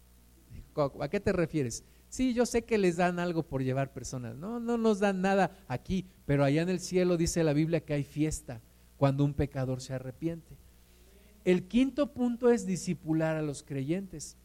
¿A 1.00 1.08
qué 1.10 1.20
te 1.20 1.34
refieres? 1.34 1.84
Sí, 2.10 2.34
yo 2.34 2.46
sé 2.46 2.64
que 2.64 2.78
les 2.78 2.98
dan 2.98 3.20
algo 3.20 3.44
por 3.44 3.64
llevar 3.64 3.94
personas. 3.94 4.36
No, 4.36 4.60
no 4.60 4.78
nos 4.78 5.00
dan 5.00 5.22
nada 5.22 5.52
aquí, 5.68 6.06
pero 6.26 6.44
allá 6.44 6.62
en 6.62 6.70
el 6.70 6.80
cielo 6.80 7.18
dice 7.18 7.44
la 7.44 7.54
Biblia 7.54 7.86
que 7.86 7.94
hay 7.94 8.04
fiesta 8.04 8.62
cuando 8.98 9.24
un 9.24 9.34
pecador 9.34 9.82
se 9.82 9.94
arrepiente. 9.94 10.58
El 11.46 11.68
quinto 11.68 12.14
punto 12.14 12.50
es 12.50 12.66
disipular 12.66 13.36
a 13.36 13.42
los 13.42 13.64
creyentes. 13.64 14.38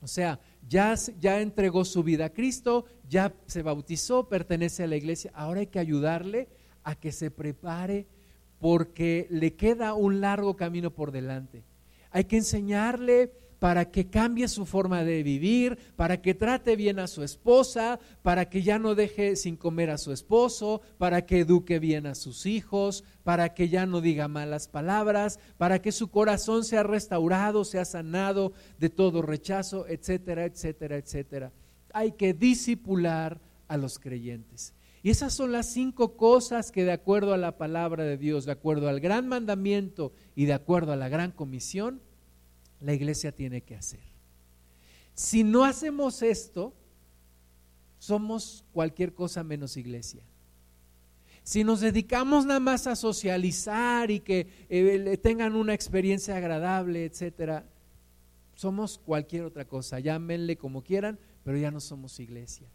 O 0.00 0.08
sea, 0.08 0.40
ya, 0.68 0.94
ya 1.20 1.40
entregó 1.40 1.84
su 1.84 2.02
vida 2.02 2.26
a 2.26 2.32
Cristo, 2.32 2.86
ya 3.08 3.32
se 3.46 3.62
bautizó, 3.62 4.28
pertenece 4.28 4.82
a 4.82 4.88
la 4.88 4.96
iglesia. 4.96 5.30
Ahora 5.34 5.60
hay 5.60 5.68
que 5.68 5.78
ayudarle 5.78 6.48
a 6.82 6.96
que 6.96 7.12
se 7.12 7.30
prepare 7.30 8.06
porque 8.62 9.26
le 9.28 9.54
queda 9.54 9.92
un 9.92 10.20
largo 10.20 10.54
camino 10.54 10.92
por 10.92 11.10
delante. 11.10 11.64
Hay 12.12 12.26
que 12.26 12.36
enseñarle 12.36 13.32
para 13.58 13.90
que 13.90 14.08
cambie 14.08 14.46
su 14.46 14.66
forma 14.66 15.02
de 15.02 15.24
vivir, 15.24 15.76
para 15.96 16.22
que 16.22 16.34
trate 16.34 16.76
bien 16.76 17.00
a 17.00 17.08
su 17.08 17.24
esposa, 17.24 17.98
para 18.22 18.48
que 18.48 18.62
ya 18.62 18.78
no 18.78 18.94
deje 18.94 19.34
sin 19.34 19.56
comer 19.56 19.90
a 19.90 19.98
su 19.98 20.12
esposo, 20.12 20.80
para 20.96 21.26
que 21.26 21.40
eduque 21.40 21.80
bien 21.80 22.06
a 22.06 22.14
sus 22.14 22.46
hijos, 22.46 23.02
para 23.24 23.52
que 23.52 23.68
ya 23.68 23.84
no 23.84 24.00
diga 24.00 24.28
malas 24.28 24.68
palabras, 24.68 25.40
para 25.58 25.82
que 25.82 25.90
su 25.90 26.12
corazón 26.12 26.62
sea 26.62 26.84
restaurado, 26.84 27.64
sea 27.64 27.84
sanado 27.84 28.52
de 28.78 28.90
todo 28.90 29.22
rechazo, 29.22 29.88
etcétera, 29.88 30.44
etcétera, 30.44 30.98
etcétera. 30.98 31.52
Hay 31.92 32.12
que 32.12 32.32
disipular 32.32 33.40
a 33.66 33.76
los 33.76 33.98
creyentes. 33.98 34.72
Y 35.02 35.10
esas 35.10 35.34
son 35.34 35.50
las 35.50 35.66
cinco 35.66 36.16
cosas 36.16 36.70
que 36.70 36.84
de 36.84 36.92
acuerdo 36.92 37.34
a 37.34 37.38
la 37.38 37.58
palabra 37.58 38.04
de 38.04 38.16
Dios, 38.16 38.44
de 38.44 38.52
acuerdo 38.52 38.88
al 38.88 39.00
gran 39.00 39.26
mandamiento 39.26 40.12
y 40.36 40.44
de 40.44 40.52
acuerdo 40.52 40.92
a 40.92 40.96
la 40.96 41.08
gran 41.08 41.32
comisión, 41.32 42.00
la 42.80 42.94
iglesia 42.94 43.32
tiene 43.32 43.62
que 43.62 43.74
hacer. 43.74 44.00
Si 45.14 45.42
no 45.42 45.64
hacemos 45.64 46.22
esto, 46.22 46.72
somos 47.98 48.64
cualquier 48.72 49.12
cosa 49.12 49.42
menos 49.42 49.76
iglesia. 49.76 50.22
Si 51.42 51.64
nos 51.64 51.80
dedicamos 51.80 52.46
nada 52.46 52.60
más 52.60 52.86
a 52.86 52.94
socializar 52.94 54.10
y 54.12 54.20
que 54.20 54.46
eh, 54.68 55.18
tengan 55.20 55.56
una 55.56 55.74
experiencia 55.74 56.36
agradable, 56.36 57.04
etcétera, 57.04 57.66
somos 58.54 58.98
cualquier 58.98 59.42
otra 59.42 59.64
cosa. 59.64 59.98
Llámenle 59.98 60.56
como 60.56 60.82
quieran, 60.82 61.18
pero 61.42 61.58
ya 61.58 61.72
no 61.72 61.80
somos 61.80 62.20
iglesia. 62.20 62.68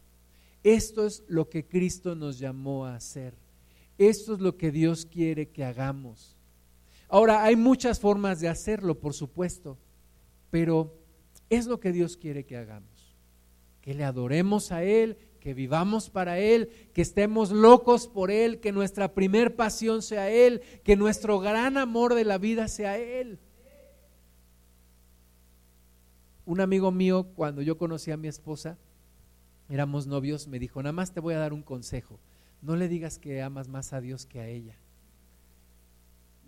Esto 0.68 1.05
es 1.05 1.24
lo 1.30 1.47
que 1.47 1.65
Cristo 1.65 2.13
nos 2.13 2.39
llamó 2.39 2.86
a 2.86 2.95
hacer. 2.95 3.34
Esto 3.97 4.34
es 4.34 4.41
lo 4.41 4.57
que 4.57 4.70
Dios 4.70 5.05
quiere 5.05 5.47
que 5.47 5.63
hagamos. 5.63 6.36
Ahora, 7.07 7.45
hay 7.45 7.55
muchas 7.55 8.01
formas 8.01 8.41
de 8.41 8.49
hacerlo, 8.49 8.99
por 8.99 9.13
supuesto, 9.13 9.78
pero 10.51 10.93
es 11.49 11.68
lo 11.68 11.80
que 11.80 11.93
Dios 11.93 12.18
quiere 12.18 12.45
que 12.45 12.57
hagamos. 12.57 13.15
Que 13.80 13.93
le 13.93 14.03
adoremos 14.03 14.74
a 14.74 14.84
Él, 14.84 15.18
que 15.39 15.53
vivamos 15.53 16.09
para 16.09 16.38
Él, 16.38 16.70
que 16.93 17.01
estemos 17.01 17.49
locos 17.51 18.09
por 18.09 18.30
Él, 18.30 18.59
que 18.59 18.74
nuestra 18.74 19.13
primer 19.13 19.55
pasión 19.55 20.01
sea 20.01 20.30
Él, 20.30 20.59
que 20.84 20.97
nuestro 20.97 21.39
gran 21.39 21.78
amor 21.78 22.13
de 22.13 22.26
la 22.26 22.38
vida 22.38 22.68
sea 22.68 22.97
Él. 22.97 23.39
Un 26.45 26.59
amigo 26.59 26.91
mío, 26.91 27.26
cuando 27.38 27.61
yo 27.61 27.78
conocí 27.78 28.11
a 28.11 28.18
mi 28.18 28.28
esposa, 28.28 28.78
éramos 29.70 30.07
novios, 30.07 30.47
me 30.47 30.59
dijo, 30.59 30.82
nada 30.82 30.93
más 30.93 31.11
te 31.11 31.20
voy 31.20 31.34
a 31.34 31.39
dar 31.39 31.53
un 31.53 31.61
consejo, 31.61 32.20
no 32.61 32.76
le 32.76 32.88
digas 32.88 33.20
que 33.20 33.41
amas 33.41 33.68
más 33.68 33.93
a 33.93 34.01
Dios 34.01 34.26
que 34.26 34.39
a 34.39 34.47
ella. 34.47 34.76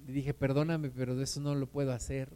Le 0.08 0.14
dije, 0.14 0.34
perdóname, 0.34 0.90
pero 0.90 1.20
eso 1.22 1.40
no 1.40 1.54
lo 1.54 1.68
puedo 1.68 1.92
hacer. 1.92 2.30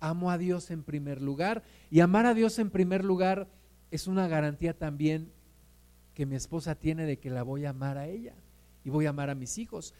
Amo 0.00 0.30
a 0.30 0.38
Dios 0.38 0.70
en 0.70 0.82
primer 0.82 1.20
lugar 1.20 1.62
y 1.90 2.00
amar 2.00 2.26
a 2.26 2.34
Dios 2.34 2.58
en 2.58 2.70
primer 2.70 3.04
lugar 3.04 3.48
es 3.90 4.06
una 4.06 4.28
garantía 4.28 4.76
también 4.76 5.30
que 6.14 6.26
mi 6.26 6.36
esposa 6.36 6.74
tiene 6.74 7.04
de 7.04 7.18
que 7.18 7.30
la 7.30 7.42
voy 7.42 7.64
a 7.64 7.70
amar 7.70 7.98
a 7.98 8.06
ella 8.06 8.34
y 8.84 8.90
voy 8.90 9.06
a 9.06 9.10
amar 9.10 9.30
a 9.30 9.34
mis 9.34 9.58
hijos. 9.58 9.94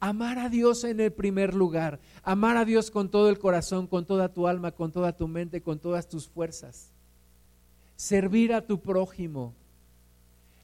Amar 0.00 0.38
a 0.38 0.48
Dios 0.48 0.84
en 0.84 1.00
el 1.00 1.12
primer 1.12 1.54
lugar, 1.54 2.00
amar 2.22 2.56
a 2.56 2.64
Dios 2.64 2.90
con 2.90 3.10
todo 3.10 3.28
el 3.28 3.38
corazón, 3.38 3.86
con 3.86 4.04
toda 4.04 4.32
tu 4.32 4.46
alma, 4.46 4.72
con 4.72 4.92
toda 4.92 5.16
tu 5.16 5.28
mente, 5.28 5.62
con 5.62 5.78
todas 5.78 6.08
tus 6.08 6.28
fuerzas 6.28 6.93
servir 7.96 8.52
a 8.52 8.66
tu 8.66 8.80
prójimo, 8.80 9.54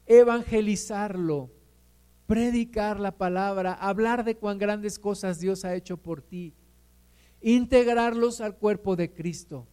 evangelizarlo, 0.05 1.49
predicar 2.27 2.99
la 2.99 3.11
palabra, 3.11 3.73
hablar 3.73 4.23
de 4.23 4.35
cuán 4.35 4.57
grandes 4.57 4.99
cosas 4.99 5.39
Dios 5.39 5.65
ha 5.65 5.75
hecho 5.75 5.97
por 5.97 6.21
ti, 6.21 6.53
integrarlos 7.41 8.41
al 8.41 8.55
cuerpo 8.55 8.95
de 8.95 9.13
Cristo, 9.13 9.67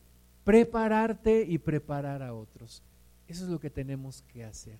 prepararte 0.44 1.44
y 1.46 1.58
preparar 1.58 2.22
a 2.22 2.34
otros. 2.34 2.82
Eso 3.26 3.44
es 3.44 3.50
lo 3.50 3.60
que 3.60 3.70
tenemos 3.70 4.22
que 4.22 4.44
hacer. 4.44 4.78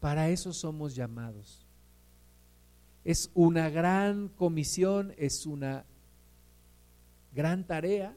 Para 0.00 0.28
eso 0.30 0.52
somos 0.52 0.96
llamados. 0.96 1.64
Es 3.04 3.30
una 3.34 3.70
gran 3.70 4.28
comisión, 4.28 5.14
es 5.16 5.46
una 5.46 5.84
gran 7.32 7.64
tarea 7.64 8.16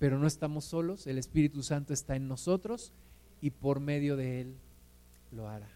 pero 0.00 0.18
no 0.18 0.26
estamos 0.26 0.64
solos, 0.64 1.06
el 1.06 1.18
Espíritu 1.18 1.62
Santo 1.62 1.92
está 1.92 2.16
en 2.16 2.26
nosotros 2.26 2.90
y 3.42 3.50
por 3.50 3.80
medio 3.80 4.16
de 4.16 4.40
Él 4.40 4.56
lo 5.30 5.46
hará. 5.46 5.68